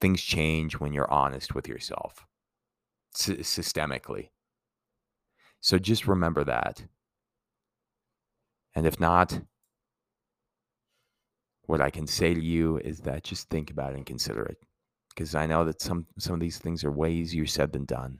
Things 0.00 0.22
change 0.22 0.80
when 0.80 0.92
you're 0.92 1.10
honest 1.12 1.54
with 1.54 1.68
yourself 1.68 2.26
sy- 3.14 3.36
systemically. 3.36 4.30
So 5.60 5.78
just 5.78 6.06
remember 6.06 6.44
that 6.44 6.84
and 8.74 8.86
if 8.86 8.98
not, 8.98 9.40
what 11.66 11.80
I 11.80 11.90
can 11.90 12.06
say 12.06 12.34
to 12.34 12.40
you 12.42 12.78
is 12.78 13.00
that 13.00 13.24
just 13.24 13.48
think 13.48 13.70
about 13.70 13.92
it 13.92 13.96
and 13.96 14.06
consider 14.06 14.44
it. 14.44 14.58
Because 15.10 15.34
I 15.34 15.46
know 15.46 15.64
that 15.64 15.80
some 15.80 16.06
some 16.18 16.34
of 16.34 16.40
these 16.40 16.58
things 16.58 16.84
are 16.84 16.90
way 16.90 17.12
easier 17.12 17.46
said 17.46 17.72
than 17.72 17.84
done. 17.84 18.18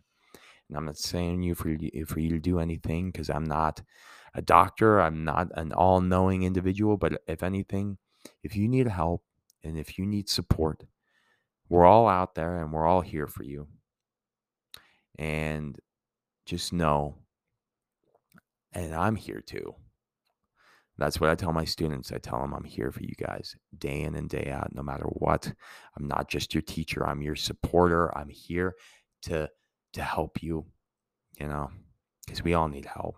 And 0.68 0.78
I'm 0.78 0.84
not 0.86 0.96
saying 0.96 1.42
you 1.42 1.54
for 1.54 1.76
for 2.06 2.20
you 2.20 2.30
to 2.30 2.38
do 2.38 2.60
anything 2.60 3.10
because 3.10 3.30
I'm 3.30 3.44
not 3.44 3.82
a 4.34 4.42
doctor. 4.42 5.00
I'm 5.00 5.24
not 5.24 5.48
an 5.54 5.72
all-knowing 5.72 6.42
individual. 6.42 6.96
But 6.96 7.22
if 7.26 7.42
anything, 7.42 7.98
if 8.42 8.56
you 8.56 8.68
need 8.68 8.88
help 8.88 9.22
and 9.62 9.78
if 9.78 9.98
you 9.98 10.06
need 10.06 10.28
support, 10.28 10.84
we're 11.68 11.86
all 11.86 12.08
out 12.08 12.34
there 12.34 12.62
and 12.62 12.72
we're 12.72 12.86
all 12.86 13.00
here 13.00 13.26
for 13.26 13.42
you. 13.42 13.68
And 15.18 15.78
just 16.46 16.72
know, 16.72 17.16
and 18.72 18.94
I'm 18.94 19.16
here 19.16 19.40
too. 19.40 19.74
That's 20.98 21.20
what 21.20 21.30
I 21.30 21.34
tell 21.34 21.52
my 21.52 21.64
students. 21.64 22.12
I 22.12 22.18
tell 22.18 22.40
them 22.40 22.52
I'm 22.52 22.64
here 22.64 22.92
for 22.92 23.02
you 23.02 23.14
guys 23.18 23.56
day 23.78 24.02
in 24.02 24.14
and 24.14 24.28
day 24.28 24.50
out, 24.52 24.74
no 24.74 24.82
matter 24.82 25.06
what. 25.06 25.52
I'm 25.96 26.06
not 26.06 26.28
just 26.28 26.54
your 26.54 26.62
teacher, 26.62 27.06
I'm 27.06 27.22
your 27.22 27.34
supporter. 27.34 28.16
I'm 28.16 28.28
here 28.28 28.74
to 29.22 29.48
to 29.94 30.02
help 30.02 30.42
you, 30.42 30.66
you 31.40 31.48
know, 31.48 31.70
because 32.24 32.42
we 32.42 32.54
all 32.54 32.68
need 32.68 32.84
help. 32.84 33.16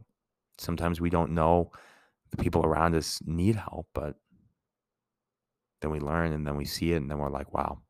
Sometimes 0.58 1.00
we 1.00 1.10
don't 1.10 1.32
know 1.32 1.72
the 2.30 2.36
people 2.36 2.64
around 2.64 2.94
us 2.94 3.20
need 3.24 3.56
help, 3.56 3.88
but 3.94 4.16
then 5.80 5.90
we 5.90 6.00
learn 6.00 6.32
and 6.32 6.46
then 6.46 6.56
we 6.56 6.64
see 6.64 6.92
it 6.92 6.96
and 6.96 7.10
then 7.10 7.18
we're 7.18 7.30
like, 7.30 7.52
wow. 7.52 7.82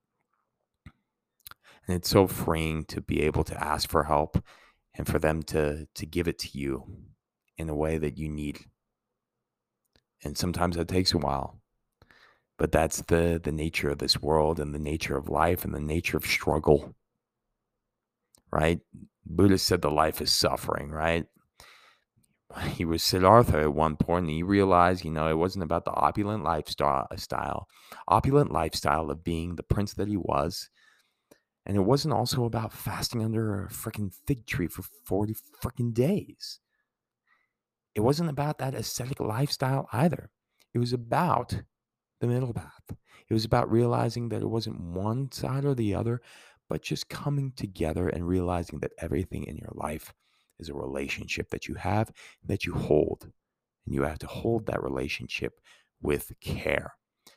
And 1.87 1.97
it's 1.97 2.11
so 2.11 2.27
freeing 2.27 2.85
to 2.87 3.01
be 3.01 3.23
able 3.23 3.45
to 3.45 3.63
ask 3.63 3.89
for 3.89 4.05
help 4.05 4.43
and 4.95 5.07
for 5.07 5.19
them 5.19 5.43
to 5.45 5.87
to 5.95 6.07
give 6.07 6.27
it 6.27 6.39
to 6.41 6.59
you 6.59 6.85
in 7.57 7.69
a 7.69 7.75
way 7.75 7.99
that 7.99 8.19
you 8.19 8.29
need. 8.29 8.59
And 10.25 10.37
sometimes 10.37 10.77
that 10.77 10.89
takes 10.89 11.13
a 11.13 11.19
while 11.19 11.61
but 12.59 12.73
that's 12.73 13.03
the 13.03 13.41
the 13.43 13.53
nature 13.53 13.91
of 13.91 13.99
this 13.99 14.21
world 14.21 14.59
and 14.61 14.75
the 14.75 14.79
nature 14.79 15.17
of 15.17 15.29
life 15.29 15.65
and 15.65 15.75
the 15.75 15.81
nature 15.81 16.17
of 16.17 16.27
struggle 16.27 16.95
right? 18.53 18.81
Buddha 19.27 19.59
said 19.59 19.83
the 19.83 19.91
life 19.91 20.21
is 20.21 20.33
suffering 20.33 20.91
right 20.91 21.27
he 22.61 22.85
was 22.85 23.03
siddhartha 23.03 23.61
at 23.61 23.75
one 23.75 23.97
point 23.97 24.25
and 24.25 24.31
he 24.31 24.43
realized 24.43 25.05
you 25.05 25.11
know 25.11 25.29
it 25.29 25.39
wasn't 25.39 25.63
about 25.63 25.85
the 25.85 25.93
opulent 25.93 26.43
lifestyle 26.43 27.69
opulent 28.09 28.51
lifestyle 28.51 29.11
of 29.11 29.25
being 29.25 29.57
the 29.57 29.63
prince 29.63 29.95
that 29.95 30.09
he 30.09 30.17
was 30.17 30.71
and 31.65 31.77
it 31.77 31.81
wasn't 31.81 32.15
also 32.15 32.45
about 32.45 32.73
fasting 32.73 33.25
under 33.25 33.65
a 33.65 33.69
freaking 33.69 34.13
fig 34.27 34.47
tree 34.47 34.69
for 34.69 34.83
40 35.05 35.35
freaking 35.63 35.93
days 35.93 36.61
it 37.97 38.03
wasn't 38.03 38.29
about 38.29 38.59
that 38.59 38.75
ascetic 38.75 39.21
lifestyle 39.21 39.89
either. 39.91 40.29
It 40.75 40.79
was 40.79 40.93
about 40.93 41.63
the 42.21 42.27
middle 42.27 42.53
path. 42.53 42.83
It 42.91 43.33
was 43.33 43.47
about 43.47 43.71
realizing 43.73 44.29
that 44.29 44.43
it 44.43 44.51
wasn't 44.51 44.83
one 44.83 45.33
side 45.33 45.65
or 45.65 45.75
the 45.75 45.95
other, 45.95 46.21
but 46.69 46.83
just 46.83 47.09
coming 47.09 47.53
together 47.57 48.07
and 48.07 48.29
realizing 48.29 48.81
that 48.81 48.93
everything 48.99 49.45
in 49.45 49.57
your 49.57 49.73
life 49.73 50.13
is 50.59 50.69
a 50.69 50.75
relationship 50.75 51.51
that 51.51 51.69
you 51.69 51.75
have, 51.75 52.13
that 52.45 52.65
you 52.65 52.75
hold. 52.75 53.31
And 53.87 53.95
you 53.95 54.03
have 54.03 54.19
to 54.21 54.27
hold 54.27 54.67
that 54.67 54.83
relationship 54.83 55.61
with 56.03 56.33
care 56.41 56.95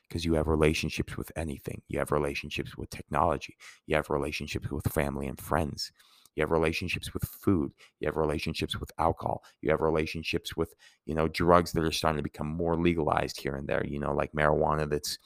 because 0.08 0.26
you 0.26 0.34
have 0.34 0.48
relationships 0.48 1.18
with 1.18 1.32
anything. 1.36 1.82
You 1.88 2.00
have 2.00 2.12
relationships 2.12 2.78
with 2.78 2.90
technology, 2.90 3.56
you 3.86 3.96
have 3.96 4.10
relationships 4.10 4.70
with 4.72 4.92
family 4.92 5.28
and 5.28 5.40
friends, 5.40 5.92
you 6.36 6.44
have 6.44 6.52
relationships 6.52 7.14
with 7.14 7.24
food. 7.26 7.74
You 8.00 8.08
have 8.08 8.16
relationships 8.16 8.80
with 8.80 8.92
alcohol. 8.98 9.44
You 9.62 9.72
have 9.72 9.82
relationships 9.82 10.56
with 10.56 10.74
you 11.06 11.14
know 11.14 11.28
drugs 11.28 11.72
that 11.74 11.84
are 11.84 11.92
starting 11.92 12.18
to 12.18 12.24
become 12.24 12.48
more 12.48 12.78
legalized 12.78 13.42
here 13.42 13.56
and 13.56 13.68
there 13.68 13.86
you 13.86 14.00
know 14.00 14.14
like 14.14 14.32
marijuana 14.32 14.90
that's 14.90 15.18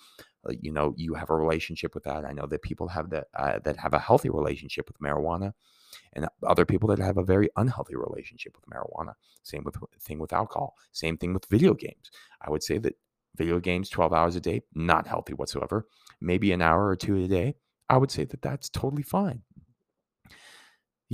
uh, 0.49 0.53
you 0.60 0.71
know 0.71 0.93
you 0.97 1.13
have 1.13 1.29
a 1.29 1.36
relationship 1.36 1.93
with 1.93 2.03
that. 2.06 2.25
I 2.25 2.32
know 2.32 2.47
that 2.47 2.62
people 2.63 2.88
have 2.88 3.10
that 3.12 3.27
uh, 3.36 3.60
that 3.63 3.77
have 3.77 3.93
a 3.93 3.99
healthy 3.99 4.29
relationship 4.29 4.88
with 4.88 4.99
marijuana 4.99 5.53
and 6.13 6.27
other 6.47 6.65
people 6.65 6.88
that 6.89 6.99
have 6.99 7.17
a 7.17 7.23
very 7.23 7.49
unhealthy 7.58 7.95
relationship 7.95 8.56
with 8.56 8.65
marijuana 8.73 9.13
same 9.43 9.63
with 9.63 9.75
thing 10.01 10.19
with 10.19 10.34
alcohol 10.34 10.75
same 10.91 11.17
thing 11.17 11.34
with 11.34 11.45
video 11.49 11.73
games 11.73 12.12
i 12.41 12.49
would 12.49 12.63
say 12.63 12.77
that 12.77 12.97
video 13.36 13.60
games 13.60 13.89
12 13.89 14.13
hours 14.13 14.36
a 14.36 14.41
day 14.41 14.62
not 14.75 15.08
healthy 15.08 15.34
whatsoever 15.34 15.88
maybe 16.21 16.51
an 16.51 16.62
hour 16.62 16.88
or 16.88 16.95
two 16.95 17.23
a 17.23 17.27
day 17.27 17.56
i 17.89 17.97
would 17.97 18.12
say 18.12 18.23
that 18.23 18.41
that's 18.41 18.69
totally 18.69 19.03
fine 19.03 19.41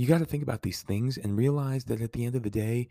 you 0.00 0.06
got 0.06 0.20
to 0.20 0.24
think 0.24 0.42
about 0.42 0.62
these 0.62 0.80
things 0.80 1.18
and 1.18 1.36
realize 1.36 1.84
that 1.84 2.00
at 2.00 2.12
the 2.12 2.24
end 2.24 2.34
of 2.34 2.42
the 2.42 2.48
day, 2.48 2.88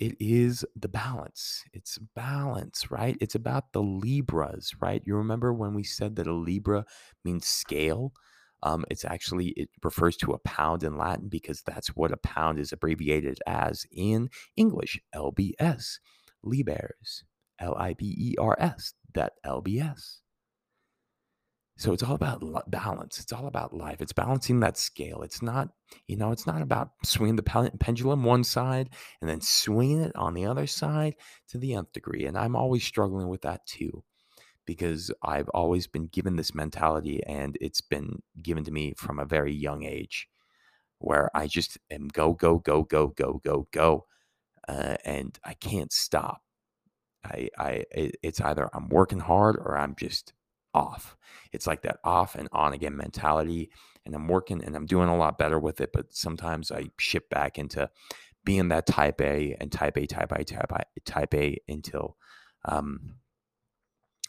it 0.00 0.16
is 0.18 0.64
the 0.74 0.88
balance. 0.88 1.62
It's 1.72 1.98
balance, 2.16 2.90
right? 2.90 3.16
It's 3.20 3.36
about 3.36 3.72
the 3.72 3.80
Libras, 3.80 4.74
right? 4.80 5.00
You 5.04 5.14
remember 5.14 5.52
when 5.52 5.72
we 5.72 5.84
said 5.84 6.16
that 6.16 6.26
a 6.26 6.32
Libra 6.32 6.84
means 7.24 7.46
scale? 7.46 8.12
Um, 8.62 8.84
it's 8.90 9.04
actually, 9.04 9.48
it 9.48 9.70
refers 9.82 10.16
to 10.18 10.32
a 10.32 10.38
pound 10.38 10.82
in 10.82 10.96
Latin 10.96 11.28
because 11.28 11.62
that's 11.62 11.88
what 11.88 12.12
a 12.12 12.16
pound 12.16 12.58
is 12.58 12.72
abbreviated 12.72 13.38
as 13.46 13.86
in 13.92 14.30
English 14.56 15.00
LBS. 15.14 15.98
Libers, 16.44 17.24
L 17.58 17.74
I 17.76 17.94
B 17.94 18.14
E 18.16 18.34
R 18.38 18.56
S, 18.58 18.94
that 19.14 19.32
LBS. 19.44 20.20
So 21.76 21.92
it's 21.92 22.02
all 22.02 22.16
about 22.16 22.42
balance. 22.68 23.20
It's 23.20 23.32
all 23.32 23.46
about 23.46 23.72
life. 23.72 24.00
It's 24.00 24.12
balancing 24.12 24.58
that 24.60 24.76
scale. 24.76 25.22
It's 25.22 25.42
not, 25.42 25.68
you 26.08 26.16
know, 26.16 26.32
it's 26.32 26.46
not 26.46 26.60
about 26.60 26.90
swinging 27.04 27.36
the 27.36 27.70
pendulum 27.78 28.24
one 28.24 28.42
side 28.42 28.90
and 29.20 29.30
then 29.30 29.40
swinging 29.40 30.00
it 30.00 30.16
on 30.16 30.34
the 30.34 30.46
other 30.46 30.66
side 30.66 31.14
to 31.50 31.58
the 31.58 31.74
nth 31.74 31.92
degree. 31.92 32.26
And 32.26 32.36
I'm 32.36 32.56
always 32.56 32.82
struggling 32.82 33.28
with 33.28 33.42
that 33.42 33.64
too, 33.64 34.02
because 34.68 35.10
I've 35.22 35.48
always 35.54 35.86
been 35.86 36.08
given 36.08 36.36
this 36.36 36.54
mentality 36.54 37.22
and 37.26 37.56
it's 37.58 37.80
been 37.80 38.20
given 38.42 38.64
to 38.64 38.70
me 38.70 38.92
from 38.98 39.18
a 39.18 39.24
very 39.24 39.54
young 39.54 39.82
age 39.82 40.28
where 40.98 41.34
I 41.34 41.46
just 41.46 41.78
am 41.90 42.08
go, 42.08 42.34
go, 42.34 42.58
go, 42.58 42.82
go, 42.82 43.06
go, 43.08 43.40
go, 43.42 43.66
go. 43.72 44.04
Uh, 44.68 44.96
and 45.06 45.38
I 45.42 45.54
can't 45.54 45.90
stop. 45.90 46.42
I, 47.24 47.48
I, 47.58 47.84
it's 47.90 48.42
either 48.42 48.68
I'm 48.74 48.90
working 48.90 49.20
hard 49.20 49.56
or 49.56 49.78
I'm 49.78 49.96
just 49.98 50.34
off. 50.74 51.16
It's 51.50 51.66
like 51.66 51.80
that 51.82 52.00
off 52.04 52.34
and 52.34 52.50
on 52.52 52.74
again 52.74 52.94
mentality. 52.94 53.70
And 54.04 54.14
I'm 54.14 54.28
working 54.28 54.62
and 54.62 54.76
I'm 54.76 54.84
doing 54.84 55.08
a 55.08 55.16
lot 55.16 55.38
better 55.38 55.58
with 55.58 55.80
it. 55.80 55.94
But 55.94 56.14
sometimes 56.14 56.70
I 56.70 56.90
shift 56.98 57.30
back 57.30 57.58
into 57.58 57.88
being 58.44 58.68
that 58.68 58.86
type 58.86 59.22
A 59.22 59.56
and 59.58 59.72
type 59.72 59.96
A, 59.96 60.06
type 60.06 60.30
A, 60.32 60.44
type 60.44 60.72
A, 60.72 60.84
type 61.06 61.32
A 61.32 61.56
until 61.66 62.18
um, 62.66 63.14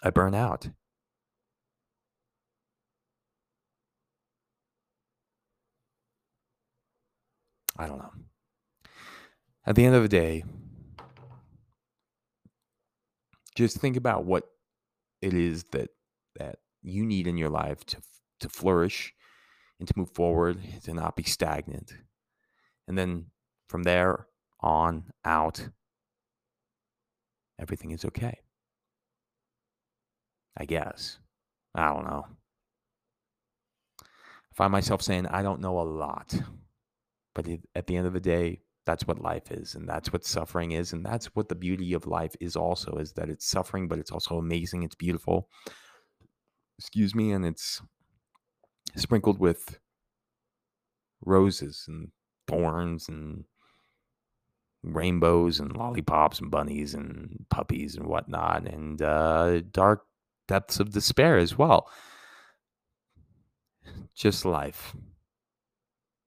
I 0.02 0.10
burn 0.10 0.34
out. 0.34 0.70
I 7.78 7.88
don't 7.88 8.00
know. 8.00 8.12
At 9.66 9.76
the 9.76 9.86
end 9.86 9.96
of 9.96 10.02
the 10.02 10.10
day, 10.10 10.44
just 13.56 13.78
think 13.78 13.96
about 13.98 14.26
what 14.26 14.44
it 15.22 15.34
is 15.34 15.64
that 15.72 15.90
that 16.38 16.60
you 16.82 17.06
need 17.06 17.28
in 17.28 17.38
your 17.38 17.50
life 17.50 17.86
to 17.86 17.98
to 18.40 18.50
flourish 18.50 19.14
and 19.80 19.88
to 19.88 19.94
move 19.98 20.12
forward, 20.12 20.60
to 20.84 20.94
not 20.94 21.16
be 21.16 21.24
stagnant. 21.24 21.94
And 22.88 22.98
then 22.98 23.28
from 23.68 23.84
there 23.84 24.28
on 24.60 25.12
out, 25.24 25.70
everything 27.60 27.92
is 27.92 28.04
okay. 28.06 28.40
I 30.58 30.66
guess. 30.66 31.20
I 31.76 31.94
don't 31.94 32.06
know. 32.06 32.26
I 34.02 34.54
find 34.54 34.72
myself 34.72 35.02
saying 35.02 35.28
I 35.28 35.42
don't 35.42 35.62
know 35.62 35.80
a 35.80 35.84
lot. 35.84 36.36
But 37.36 37.48
at 37.76 37.88
the 37.88 37.96
end 37.96 38.08
of 38.08 38.14
the 38.14 38.20
day, 38.20 38.62
that's 38.86 39.06
what 39.06 39.22
life 39.22 39.52
is 39.52 39.76
and 39.76 39.88
that's 39.88 40.12
what 40.12 40.26
suffering 40.26 40.72
is 40.72 40.94
and 40.94 41.06
that's 41.06 41.28
what 41.36 41.48
the 41.48 41.56
beauty 41.56 41.94
of 41.94 42.08
life 42.08 42.36
is 42.40 42.56
also 42.56 42.94
is 42.94 43.14
that 43.14 43.30
it's 43.30 43.46
suffering 43.46 43.88
but 43.88 44.00
it's 44.00 44.12
also 44.12 44.40
amazing 44.40 44.82
it's 44.82 44.96
beautiful 44.96 45.48
excuse 46.80 47.14
me, 47.14 47.34
and 47.34 47.46
it's 47.46 47.82
sprinkled 48.96 49.38
with 49.38 49.80
roses 51.26 51.84
and 51.90 52.12
thorns 52.48 53.10
and 53.10 53.44
rainbows 54.82 55.60
and 55.60 55.76
lollipops 55.76 56.40
and 56.40 56.50
bunnies 56.50 56.94
and 56.94 57.46
puppies 57.50 57.98
and 57.98 58.08
whatnot, 58.08 58.66
and 58.66 59.02
uh, 59.02 59.60
dark 59.72 60.06
depths 60.50 60.80
of 60.80 60.92
despair 60.92 61.38
as 61.38 61.58
well. 61.58 61.90
Just 64.16 64.46
life. 64.46 64.96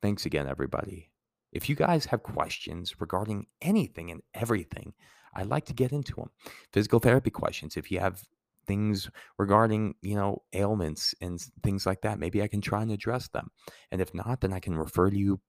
Thanks 0.00 0.24
again, 0.24 0.46
everybody. 0.46 1.10
If 1.52 1.68
you 1.68 1.74
guys 1.74 2.06
have 2.06 2.22
questions 2.22 2.94
regarding 3.00 3.46
anything 3.60 4.10
and 4.10 4.22
everything, 4.32 4.94
I'd 5.34 5.48
like 5.48 5.66
to 5.66 5.74
get 5.74 5.92
into 5.92 6.14
them. 6.14 6.30
Physical 6.72 7.00
therapy 7.00 7.30
questions. 7.30 7.76
If 7.76 7.90
you 7.90 7.98
have 7.98 8.22
things 8.64 9.10
regarding 9.38 9.96
you 10.02 10.14
know 10.14 10.40
ailments 10.52 11.16
and 11.20 11.40
things 11.64 11.84
like 11.84 12.00
that 12.02 12.20
maybe 12.20 12.40
i 12.40 12.46
can 12.46 12.60
try 12.60 12.80
and 12.80 12.92
address 12.92 13.26
them 13.30 13.50
and 13.90 14.00
if 14.00 14.14
not 14.14 14.40
then 14.40 14.52
i 14.52 14.60
can 14.60 14.78
refer 14.78 15.08
you 15.08 15.40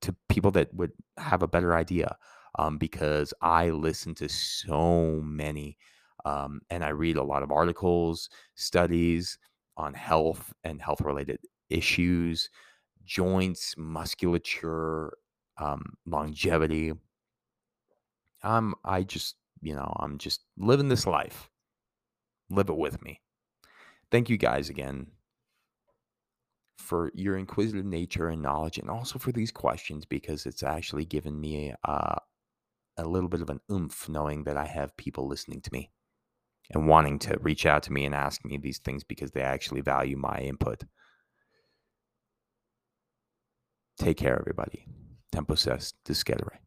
to 0.00 0.14
people 0.28 0.52
that 0.52 0.72
would 0.72 0.92
have 1.16 1.42
a 1.42 1.48
better 1.48 1.74
idea 1.74 2.16
um, 2.60 2.78
because 2.78 3.34
i 3.42 3.70
listen 3.70 4.14
to 4.14 4.28
so 4.28 5.20
many 5.24 5.76
um, 6.24 6.60
and 6.70 6.84
i 6.84 6.88
read 6.88 7.16
a 7.16 7.22
lot 7.22 7.42
of 7.42 7.52
articles 7.52 8.28
studies 8.54 9.38
on 9.76 9.92
health 9.94 10.52
and 10.64 10.80
health 10.80 11.00
related 11.00 11.38
issues 11.70 12.50
joints 13.04 13.74
musculature 13.76 15.12
um, 15.58 15.82
longevity. 16.06 16.92
I'm 18.42 18.74
i 18.84 19.02
just 19.02 19.36
you 19.62 19.74
know 19.74 19.92
i'm 20.00 20.18
just 20.18 20.44
living 20.58 20.88
this 20.88 21.06
life. 21.06 21.48
Live 22.50 22.68
it 22.68 22.76
with 22.76 23.02
me. 23.02 23.20
Thank 24.10 24.28
you 24.28 24.36
guys 24.36 24.68
again 24.68 25.06
for 26.78 27.10
your 27.14 27.38
inquisitive 27.38 27.86
nature 27.86 28.28
and 28.28 28.42
knowledge, 28.42 28.78
and 28.78 28.90
also 28.90 29.18
for 29.18 29.32
these 29.32 29.50
questions 29.50 30.04
because 30.04 30.44
it's 30.44 30.62
actually 30.62 31.06
given 31.06 31.40
me 31.40 31.72
uh, 31.84 32.16
a 32.98 33.04
little 33.04 33.28
bit 33.28 33.40
of 33.40 33.50
an 33.50 33.60
oomph 33.72 34.08
knowing 34.08 34.44
that 34.44 34.56
I 34.56 34.66
have 34.66 34.96
people 34.96 35.26
listening 35.26 35.62
to 35.62 35.70
me 35.72 35.90
and 36.70 36.88
wanting 36.88 37.18
to 37.20 37.38
reach 37.40 37.66
out 37.66 37.82
to 37.84 37.92
me 37.92 38.04
and 38.04 38.14
ask 38.14 38.44
me 38.44 38.56
these 38.56 38.78
things 38.78 39.04
because 39.04 39.30
they 39.32 39.42
actually 39.42 39.80
value 39.80 40.16
my 40.16 40.38
input. 40.38 40.84
Take 43.98 44.16
care, 44.16 44.38
everybody. 44.38 44.86
Tempo 45.30 45.54
says, 45.54 45.94
Disquetere. 46.04 46.63